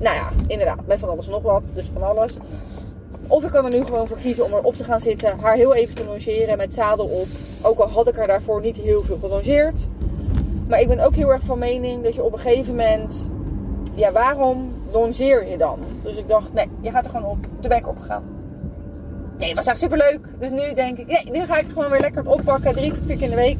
nou 0.00 0.16
ja, 0.16 0.28
inderdaad, 0.46 0.86
met 0.86 0.98
van 0.98 1.08
alles 1.08 1.26
en 1.26 1.32
nog 1.32 1.42
wat. 1.42 1.62
Dus 1.74 1.90
van 1.92 2.02
alles. 2.02 2.32
Of 3.26 3.44
ik 3.44 3.50
kan 3.50 3.64
er 3.64 3.70
nu 3.70 3.84
gewoon 3.84 4.06
voor 4.06 4.16
kiezen 4.16 4.44
om 4.44 4.52
erop 4.52 4.74
te 4.74 4.84
gaan 4.84 5.00
zitten. 5.00 5.38
Haar 5.38 5.54
heel 5.54 5.74
even 5.74 5.94
te 5.94 6.04
longeren 6.04 6.56
met 6.56 6.74
zadel 6.74 7.06
op. 7.06 7.26
Ook 7.62 7.78
al 7.78 7.88
had 7.88 8.08
ik 8.08 8.18
er 8.18 8.26
daarvoor 8.26 8.60
niet 8.60 8.76
heel 8.76 9.02
veel 9.02 9.18
gelongeerd. 9.20 9.80
Maar 10.68 10.80
ik 10.80 10.88
ben 10.88 11.00
ook 11.00 11.14
heel 11.14 11.32
erg 11.32 11.42
van 11.42 11.58
mening 11.58 12.02
dat 12.02 12.14
je 12.14 12.22
op 12.22 12.32
een 12.32 12.38
gegeven 12.38 12.74
moment... 12.74 13.30
Ja, 13.94 14.12
waarom 14.12 14.72
longeer 14.92 15.46
je 15.46 15.56
dan? 15.56 15.78
Dus 16.02 16.16
ik 16.16 16.28
dacht, 16.28 16.52
nee, 16.52 16.68
je 16.80 16.90
gaat 16.90 17.04
er 17.04 17.10
gewoon 17.10 17.30
op. 17.30 17.38
Toen 17.42 17.68
ben 17.68 17.78
ik 17.78 17.88
opgegaan. 17.88 18.39
Nee, 19.40 19.54
was 19.54 19.66
echt 19.66 19.78
super 19.78 19.98
leuk. 19.98 20.20
Dus 20.38 20.50
nu 20.50 20.74
denk 20.74 20.98
ik, 20.98 21.06
nee, 21.06 21.30
nu 21.30 21.46
ga 21.46 21.58
ik 21.58 21.66
gewoon 21.68 21.90
weer 21.90 22.00
lekker 22.00 22.26
oppakken. 22.26 22.72
Drie 22.72 22.92
tot 22.92 23.04
vier 23.06 23.16
keer 23.16 23.24
in 23.24 23.30
de 23.30 23.36
week. 23.36 23.58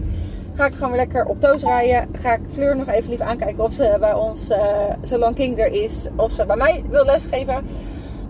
Ga 0.54 0.66
ik 0.66 0.74
gewoon 0.74 0.90
weer 0.90 1.00
lekker 1.00 1.24
op 1.24 1.40
toos 1.40 1.62
rijden. 1.62 2.08
Ga 2.20 2.34
ik 2.34 2.40
Fleur 2.52 2.76
nog 2.76 2.88
even 2.88 3.10
lief 3.10 3.20
aankijken 3.20 3.64
of 3.64 3.72
ze 3.72 3.96
bij 4.00 4.14
ons, 4.14 4.50
uh, 4.50 4.58
zolang 5.02 5.34
King 5.34 5.58
er 5.58 5.72
is, 5.72 6.06
of 6.16 6.32
ze 6.32 6.46
bij 6.46 6.56
mij 6.56 6.84
wil 6.90 7.04
lesgeven. 7.04 7.66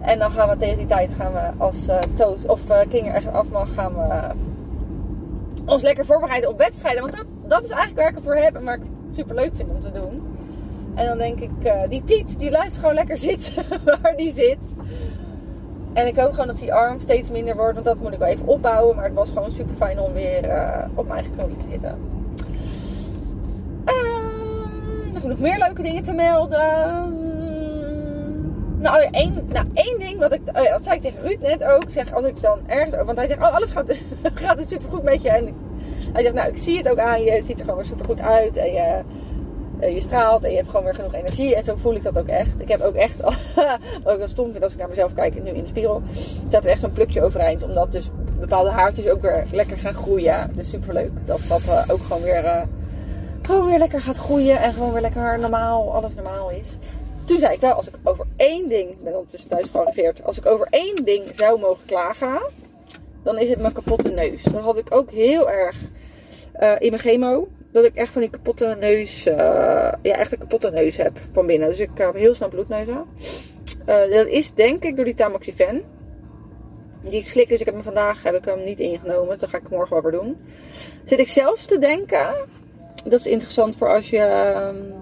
En 0.00 0.18
dan 0.18 0.30
gaan 0.30 0.48
we 0.48 0.56
tegen 0.56 0.76
die 0.76 0.86
tijd 0.86 1.10
gaan 1.18 1.32
we 1.32 1.50
als 1.56 1.88
uh, 1.88 1.98
Toos 2.16 2.46
of 2.46 2.60
uh, 2.70 2.78
King 2.88 3.08
er 3.08 3.14
echt 3.14 3.32
af 3.32 3.48
mag, 3.48 3.74
gaan 3.74 3.94
we 3.94 4.30
ons 5.64 5.82
lekker 5.82 6.06
voorbereiden 6.06 6.50
op 6.50 6.58
wedstrijden. 6.58 7.02
Want 7.02 7.16
dat, 7.16 7.26
dat 7.48 7.64
is 7.64 7.70
eigenlijk 7.70 8.00
waar 8.00 8.08
ik 8.08 8.14
het 8.14 8.24
voor 8.24 8.36
heb 8.36 8.54
en 8.54 8.64
waar 8.64 8.76
ik 8.76 8.82
het 8.82 9.16
super 9.16 9.34
leuk 9.34 9.52
vind 9.56 9.68
om 9.68 9.80
te 9.80 9.92
doen. 9.92 10.22
En 10.94 11.06
dan 11.06 11.18
denk 11.18 11.40
ik, 11.40 11.50
die 11.88 12.04
Tiet, 12.04 12.38
die 12.38 12.50
luistert 12.50 12.78
gewoon 12.78 12.94
lekker 12.94 13.18
zitten 13.18 13.64
waar 14.02 14.16
die 14.16 14.32
zit. 14.32 14.58
En 15.92 16.06
ik 16.06 16.16
hoop 16.16 16.30
gewoon 16.30 16.46
dat 16.46 16.58
die 16.58 16.74
arm 16.74 17.00
steeds 17.00 17.30
minder 17.30 17.56
wordt, 17.56 17.74
want 17.74 17.84
dat 17.86 17.98
moet 17.98 18.12
ik 18.12 18.18
wel 18.18 18.28
even 18.28 18.46
opbouwen. 18.46 18.96
Maar 18.96 19.04
het 19.04 19.14
was 19.14 19.28
gewoon 19.28 19.50
super 19.50 19.74
fijn 19.74 20.00
om 20.00 20.12
weer 20.12 20.50
op 20.94 21.06
mijn 21.08 21.18
eigen 21.18 21.36
knie 21.36 21.56
te 21.56 21.68
zitten. 21.70 21.98
Um, 23.84 25.28
nog 25.28 25.38
meer 25.38 25.58
leuke 25.58 25.82
dingen 25.82 26.02
te 26.02 26.12
melden. 26.12 26.58
Nou, 28.78 29.08
één, 29.10 29.46
nou, 29.48 29.66
één 29.74 29.98
ding 29.98 30.18
wat 30.18 30.32
ik, 30.32 30.40
oh 30.46 30.70
dat 30.70 30.84
zei 30.84 30.96
ik 30.96 31.02
tegen 31.02 31.20
Ruud 31.20 31.40
net 31.40 31.64
ook. 31.64 31.84
Zeg, 31.88 32.12
als 32.12 32.24
ik 32.24 32.40
dan 32.40 32.58
ergens, 32.66 32.96
want 33.04 33.16
hij 33.18 33.26
zegt, 33.26 33.40
oh, 33.40 33.54
alles 33.54 33.70
gaat, 33.70 33.92
gaat 34.34 34.58
het 34.58 34.68
super 34.68 34.90
goed 34.90 35.02
met 35.02 35.22
je. 35.22 35.30
En 35.30 35.54
hij 36.12 36.22
zegt, 36.22 36.34
nou, 36.34 36.50
ik 36.50 36.58
zie 36.58 36.76
het 36.76 36.88
ook 36.88 36.98
aan 36.98 37.22
je. 37.22 37.30
Je 37.30 37.42
ziet 37.42 37.60
er 37.60 37.64
gewoon 37.64 37.84
super 37.84 38.04
goed 38.04 38.20
uit. 38.20 38.56
En 38.56 38.72
je 39.80 40.00
straalt 40.00 40.44
en 40.44 40.50
je 40.50 40.56
hebt 40.56 40.68
gewoon 40.68 40.84
weer 40.84 40.94
genoeg 40.94 41.14
energie. 41.14 41.54
En 41.56 41.64
zo 41.64 41.76
voel 41.76 41.94
ik 41.94 42.02
dat 42.02 42.18
ook 42.18 42.26
echt. 42.26 42.60
Ik 42.60 42.68
heb 42.68 42.80
ook 42.80 42.94
echt, 42.94 43.20
wat 44.04 44.12
ik 44.12 44.18
wel 44.18 44.28
stom 44.28 44.50
vind 44.50 44.62
als 44.62 44.72
ik 44.72 44.78
naar 44.78 44.88
mezelf 44.88 45.14
kijk 45.14 45.42
nu 45.42 45.50
in 45.50 45.62
de 45.62 45.68
spiegel. 45.68 46.02
Staat 46.48 46.64
er 46.64 46.70
echt 46.70 46.80
zo'n 46.80 46.92
plukje 46.92 47.22
overeind. 47.22 47.62
Omdat 47.62 47.92
dus 47.92 48.10
bepaalde 48.40 48.70
haartjes 48.70 49.08
ook 49.08 49.22
weer 49.22 49.44
lekker 49.52 49.76
gaan 49.76 49.94
groeien. 49.94 50.50
Dus 50.54 50.70
super 50.70 50.94
leuk. 50.94 51.10
Dat 51.24 51.40
dat 51.48 51.62
uh, 51.62 51.84
ook 51.90 52.00
gewoon 52.00 52.22
weer, 52.22 52.44
uh, 52.44 52.62
gewoon 53.42 53.66
weer 53.66 53.78
lekker 53.78 54.00
gaat 54.00 54.16
groeien. 54.16 54.60
En 54.60 54.72
gewoon 54.72 54.92
weer 54.92 55.00
lekker 55.00 55.38
normaal, 55.38 55.94
alles 55.94 56.14
normaal 56.14 56.50
is 56.50 56.76
toen 57.24 57.38
zei 57.38 57.54
ik 57.54 57.60
wel, 57.60 57.72
als 57.72 57.88
ik 57.88 57.94
over 58.02 58.26
één 58.36 58.68
ding, 58.68 59.02
ben 59.02 59.14
ondertussen 59.14 59.48
thuis 59.48 59.66
gearriveerd, 59.72 60.24
als 60.24 60.38
ik 60.38 60.46
over 60.46 60.66
één 60.70 61.04
ding 61.04 61.32
zou 61.36 61.60
mogen 61.60 61.84
klagen, 61.86 62.40
dan 63.22 63.38
is 63.38 63.48
het 63.48 63.60
mijn 63.60 63.72
kapotte 63.72 64.10
neus. 64.10 64.42
Dat 64.42 64.62
had 64.62 64.76
ik 64.76 64.94
ook 64.94 65.10
heel 65.10 65.50
erg 65.50 65.76
in 66.78 66.90
mijn 66.90 66.98
chemo. 66.98 67.48
Dat 67.72 67.84
ik 67.84 67.94
echt 67.94 68.12
van 68.12 68.20
die 68.20 68.30
kapotte 68.30 68.76
neus, 68.80 69.26
uh, 69.26 69.34
ja 70.02 70.14
echt 70.14 70.32
een 70.32 70.38
kapotte 70.38 70.70
neus 70.70 70.96
heb 70.96 71.18
van 71.32 71.46
binnen. 71.46 71.68
Dus 71.68 71.78
ik 71.78 71.90
heb 71.94 72.14
heel 72.14 72.34
snel 72.34 72.48
bloedneuzen. 72.48 73.04
Uh, 73.88 74.10
dat 74.10 74.26
is 74.26 74.52
denk 74.52 74.84
ik 74.84 74.96
door 74.96 75.04
die 75.04 75.14
tamoxifen. 75.14 75.82
Die 77.02 77.20
ik 77.20 77.28
slik, 77.28 77.48
dus 77.48 77.60
ik 77.60 77.66
heb 77.66 77.74
hem 77.74 77.84
vandaag 77.84 78.22
heb 78.22 78.34
ik 78.34 78.44
hem 78.44 78.64
niet 78.64 78.80
ingenomen. 78.80 79.38
Dat 79.38 79.48
ga 79.48 79.56
ik 79.56 79.70
morgen 79.70 79.92
wel 79.92 80.02
weer 80.02 80.20
doen. 80.20 80.36
Zit 81.04 81.18
ik 81.18 81.28
zelfs 81.28 81.66
te 81.66 81.78
denken, 81.78 82.34
dat 83.04 83.20
is 83.20 83.26
interessant 83.26 83.76
voor 83.76 83.94
als 83.94 84.10
je... 84.10 84.52
Um, 84.68 84.94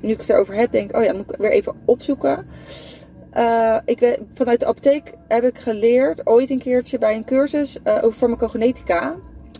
nu 0.00 0.12
ik 0.12 0.18
het 0.18 0.30
erover 0.30 0.54
heb, 0.54 0.72
denk 0.72 0.96
oh 0.96 1.04
ja, 1.04 1.12
moet 1.12 1.32
ik 1.32 1.36
weer 1.36 1.50
even 1.50 1.74
opzoeken. 1.84 2.46
Uh, 3.34 3.78
ik, 3.84 4.18
vanuit 4.34 4.60
de 4.60 4.66
apotheek 4.66 5.12
heb 5.28 5.44
ik 5.44 5.58
geleerd, 5.58 6.26
ooit 6.26 6.50
een 6.50 6.58
keertje 6.58 6.98
bij 6.98 7.14
een 7.14 7.24
cursus, 7.24 7.78
over 7.84 8.12
farmacogenetica. 8.12 9.16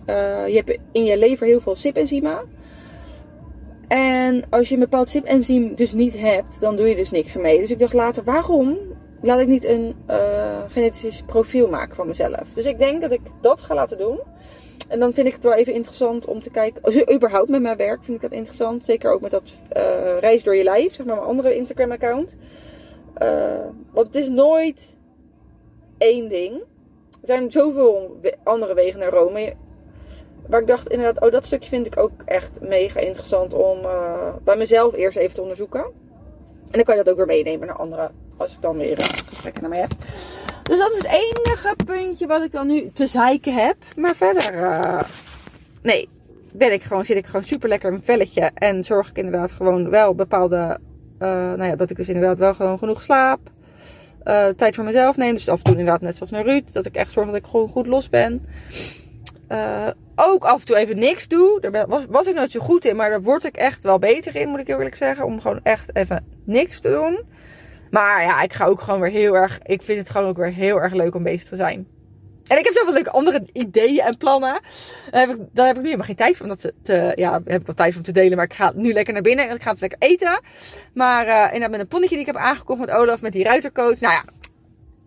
Uh, 0.07 0.49
je 0.49 0.55
hebt 0.55 0.79
in 0.93 1.05
je 1.05 1.19
lever 1.19 1.47
heel 1.47 1.61
veel 1.61 1.75
SIP-enzymen. 1.75 2.39
En 3.89 4.45
als 4.51 4.69
je 4.69 4.75
een 4.75 4.81
bepaald 4.81 5.11
SIP-enzym 5.11 5.75
dus 5.75 5.93
niet 5.93 6.19
hebt, 6.19 6.61
dan 6.61 6.77
doe 6.77 6.89
je 6.89 6.97
dus 6.97 7.11
niks 7.11 7.35
ermee. 7.35 7.61
Dus 7.61 7.71
ik 7.71 7.79
dacht 7.79 7.93
later, 7.93 8.25
waarom 8.25 8.79
laat 9.21 9.41
ik 9.41 9.47
niet 9.47 9.65
een 9.65 9.95
genetisch 10.69 11.23
profiel 11.27 11.69
maken 11.69 11.97
van 11.97 12.07
mezelf? 12.07 12.53
Dus 12.55 12.65
ik 12.65 12.79
denk 12.79 13.01
dat 13.01 13.11
ik 13.11 13.21
dat 13.41 13.61
ga 13.61 13.75
laten 13.75 13.99
doen. 13.99 14.21
En 14.89 14.99
dan 14.99 15.13
vind 15.13 15.27
ik 15.27 15.33
het 15.33 15.43
wel 15.43 15.55
even 15.55 15.75
interessant 15.75 16.27
om 16.27 16.41
te 16.41 16.51
kijken. 16.51 17.15
Überhaupt 17.15 17.49
met 17.49 17.63
mijn 17.63 17.77
werk 17.77 18.05
vind 18.05 18.17
ik 18.17 18.23
dat 18.23 18.39
interessant. 18.39 18.85
Zeker 18.85 19.13
ook 19.13 19.21
met 19.21 19.31
dat 19.31 19.55
uh, 19.77 20.19
reis 20.19 20.43
door 20.43 20.57
je 20.57 20.65
lijf, 20.65 20.95
zeg 20.95 21.07
maar 21.07 21.17
mijn 21.17 21.29
andere 21.29 21.57
Instagram 21.57 21.93
account. 21.93 22.35
Uh, 23.23 23.67
want 23.91 24.07
het 24.07 24.17
is 24.17 24.29
nooit 24.29 24.97
één 25.99 26.29
ding. 26.29 26.55
Er 27.21 27.27
zijn 27.27 27.51
zoveel 27.51 28.21
andere 28.43 28.75
wegen 28.75 29.01
naar 29.01 29.11
Rome. 29.11 29.55
Waar 30.49 30.61
ik 30.61 30.67
dacht 30.67 30.89
inderdaad, 30.89 31.25
oh 31.25 31.33
dat 31.33 31.47
stukje 31.47 31.69
vind 31.69 31.87
ik 31.87 31.99
ook 31.99 32.13
echt 32.25 32.61
mega 32.61 33.01
interessant 33.01 33.55
om 33.55 33.79
uh, 33.79 34.35
bij 34.45 34.57
mezelf 34.57 34.95
eerst 34.95 35.17
even 35.17 35.35
te 35.35 35.41
onderzoeken. 35.41 35.81
En 35.81 36.73
dan 36.73 36.85
kan 36.85 36.97
je 36.97 37.03
dat 37.03 37.13
ook 37.13 37.19
weer 37.19 37.27
meenemen 37.27 37.67
naar 37.67 37.77
anderen. 37.77 38.11
Als 38.37 38.53
ik 38.53 38.61
dan 38.61 38.77
weer 38.77 39.01
gesprekken 39.29 39.63
naar 39.63 39.71
mij 39.71 39.81
heb. 39.81 39.91
Dus 40.63 40.79
dat 40.79 40.91
is 40.91 40.97
het 40.97 41.07
enige 41.07 41.75
puntje 41.87 42.27
wat 42.27 42.45
ik 42.45 42.53
dan 42.53 42.67
nu 42.67 42.91
te 42.93 43.07
zeiken 43.07 43.55
heb. 43.55 43.77
Maar 43.97 44.17
verder, 44.17 44.55
uh, 44.55 45.01
nee, 45.83 46.09
ben 46.53 46.73
ik 46.73 46.83
gewoon, 46.83 47.05
zit 47.05 47.17
ik 47.17 47.27
gewoon 47.27 47.45
super 47.45 47.69
lekker 47.69 47.89
in 47.89 47.95
mijn 47.95 48.07
velletje. 48.07 48.51
En 48.55 48.85
zorg 48.85 49.09
ik 49.09 49.17
inderdaad 49.17 49.53
gewoon 49.53 49.91
wel 49.91 50.15
bepaalde, 50.15 50.79
nou 51.19 51.65
ja, 51.65 51.77
dat 51.77 51.91
ik 51.91 51.97
dus 51.97 52.09
inderdaad 52.09 52.39
wel 52.39 52.55
gewoon 52.55 52.79
genoeg 52.79 53.03
slaap. 53.03 53.41
Tijd 54.57 54.75
voor 54.75 54.85
mezelf 54.85 55.17
neem. 55.17 55.35
Dus 55.35 55.49
af 55.49 55.59
en 55.59 55.65
toe 55.65 55.77
inderdaad 55.77 56.01
net 56.01 56.17
zoals 56.17 56.31
naar 56.31 56.45
Ruud. 56.45 56.73
Dat 56.73 56.87
ik 56.87 56.95
echt 56.95 57.13
zorg 57.13 57.27
dat 57.27 57.37
ik 57.37 57.47
gewoon 57.47 57.69
goed 57.69 57.87
los 57.87 58.09
ben. 58.09 58.47
Uh, 59.49 59.89
ook 60.15 60.45
af 60.45 60.61
en 60.61 60.67
toe 60.67 60.77
even 60.77 60.99
niks 60.99 61.29
doe. 61.29 61.61
Daar 61.61 61.87
was, 62.09 62.27
ik 62.27 62.35
nooit 62.35 62.51
zo 62.51 62.61
goed 62.61 62.85
in. 62.85 62.97
Maar 62.97 63.11
daar 63.11 63.23
word 63.23 63.45
ik 63.45 63.57
echt 63.57 63.83
wel 63.83 63.99
beter 63.99 64.37
in, 64.37 64.49
moet 64.49 64.59
ik 64.59 64.69
eerlijk 64.69 64.97
zeggen. 64.97 65.25
Om 65.25 65.41
gewoon 65.41 65.61
echt 65.63 65.97
even 65.97 66.27
niks 66.45 66.81
te 66.81 66.91
doen. 66.91 67.25
Maar 67.91 68.23
ja, 68.23 68.43
ik 68.43 68.53
ga 68.53 68.65
ook 68.65 68.81
gewoon 68.81 69.01
weer 69.01 69.11
heel 69.11 69.35
erg. 69.35 69.59
Ik 69.63 69.83
vind 69.83 69.99
het 69.99 70.11
gewoon 70.11 70.29
ook 70.29 70.37
weer 70.37 70.53
heel 70.53 70.81
erg 70.81 70.93
leuk 70.93 71.15
om 71.15 71.23
bezig 71.23 71.49
te 71.49 71.57
zijn. 71.57 71.87
En 72.47 72.59
ik 72.59 72.65
heb 72.65 72.75
zoveel 72.75 72.93
leuke 72.93 73.11
andere 73.11 73.47
ideeën 73.53 74.01
en 74.01 74.17
plannen. 74.17 74.61
Daar 75.11 75.27
heb 75.27 75.31
ik, 75.31 75.39
heb 75.55 75.77
ik 75.77 75.77
nu 75.77 75.85
helemaal 75.85 76.07
geen 76.07 76.17
tijd 76.17 76.37
voor. 76.37 76.47
Om 76.47 76.57
dat 76.57 76.73
te, 76.83 77.13
ja, 77.15 77.33
heb 77.33 77.61
ik 77.61 77.67
wel 77.67 77.75
tijd 77.75 77.97
om 77.97 78.03
te 78.03 78.13
delen. 78.13 78.37
Maar 78.37 78.45
ik 78.45 78.55
ga 78.55 78.73
nu 78.75 78.93
lekker 78.93 79.13
naar 79.13 79.23
binnen. 79.23 79.49
En 79.49 79.55
ik 79.55 79.63
ga 79.63 79.71
het 79.71 79.81
lekker 79.81 79.99
eten. 79.99 80.41
Maar 80.95 81.27
uh, 81.27 81.45
inderdaad 81.45 81.71
met 81.71 81.81
een 81.81 81.89
ponnetje 81.89 82.17
die 82.17 82.27
ik 82.27 82.33
heb 82.33 82.43
aangekocht 82.43 82.81
met 82.81 82.91
Olaf. 82.91 83.23
Met 83.23 83.33
die 83.33 83.45
ruitercoach. 83.45 84.01
Nou 84.01 84.15
ja, 84.15 84.25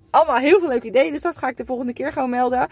allemaal 0.10 0.38
heel 0.38 0.60
veel 0.60 0.68
leuke 0.68 0.88
ideeën. 0.88 1.14
Dus 1.14 1.22
dat 1.22 1.38
ga 1.38 1.48
ik 1.48 1.58
de 1.58 1.66
volgende 1.66 1.94
keer 1.94 2.12
gewoon 2.12 2.30
melden. 2.30 2.68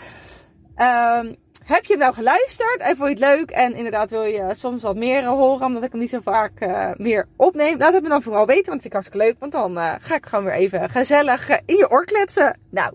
Um, 0.81 1.35
heb 1.63 1.85
je 1.85 1.93
hem 1.93 2.01
nou 2.01 2.13
geluisterd 2.13 2.79
en 2.79 2.95
vond 2.95 3.19
je 3.19 3.25
het 3.25 3.35
leuk? 3.35 3.51
En 3.51 3.75
inderdaad 3.75 4.09
wil 4.09 4.23
je 4.23 4.55
soms 4.55 4.81
wat 4.81 4.95
meer 4.95 5.25
horen, 5.25 5.65
omdat 5.65 5.83
ik 5.83 5.91
hem 5.91 5.99
niet 5.99 6.09
zo 6.09 6.19
vaak 6.19 6.61
uh, 6.61 6.89
meer 6.97 7.27
opneem. 7.35 7.77
Laat 7.77 7.93
het 7.93 8.03
me 8.03 8.09
dan 8.09 8.21
vooral 8.21 8.45
weten, 8.45 8.65
want 8.65 8.81
dat 8.81 8.81
vind 8.81 8.85
ik 8.85 8.93
hartstikke 8.93 9.25
leuk. 9.25 9.35
Want 9.39 9.51
dan 9.51 9.77
uh, 9.77 9.93
ga 9.99 10.15
ik 10.15 10.25
gewoon 10.25 10.45
weer 10.45 10.53
even 10.53 10.89
gezellig 10.89 11.49
uh, 11.49 11.57
in 11.65 11.75
je 11.75 11.89
oor 11.89 12.05
kletsen. 12.05 12.59
Nou, 12.69 12.93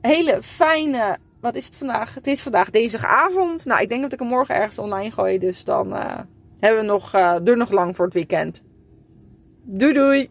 hele 0.00 0.42
fijne... 0.42 1.18
Wat 1.40 1.54
is 1.54 1.64
het 1.64 1.76
vandaag? 1.76 2.14
Het 2.14 2.26
is 2.26 2.42
vandaag 2.42 2.70
dinsdagavond. 2.70 3.64
Nou, 3.64 3.80
ik 3.80 3.88
denk 3.88 4.02
dat 4.02 4.12
ik 4.12 4.18
hem 4.18 4.28
morgen 4.28 4.54
ergens 4.54 4.78
online 4.78 5.10
gooi. 5.10 5.38
Dus 5.38 5.64
dan 5.64 5.92
hebben 6.58 6.80
we 6.80 6.86
nog, 6.86 7.10
duurt 7.42 7.58
nog 7.58 7.70
lang 7.70 7.96
voor 7.96 8.04
het 8.04 8.14
weekend. 8.14 8.62
Doei 9.62 9.92
doei! 9.92 10.30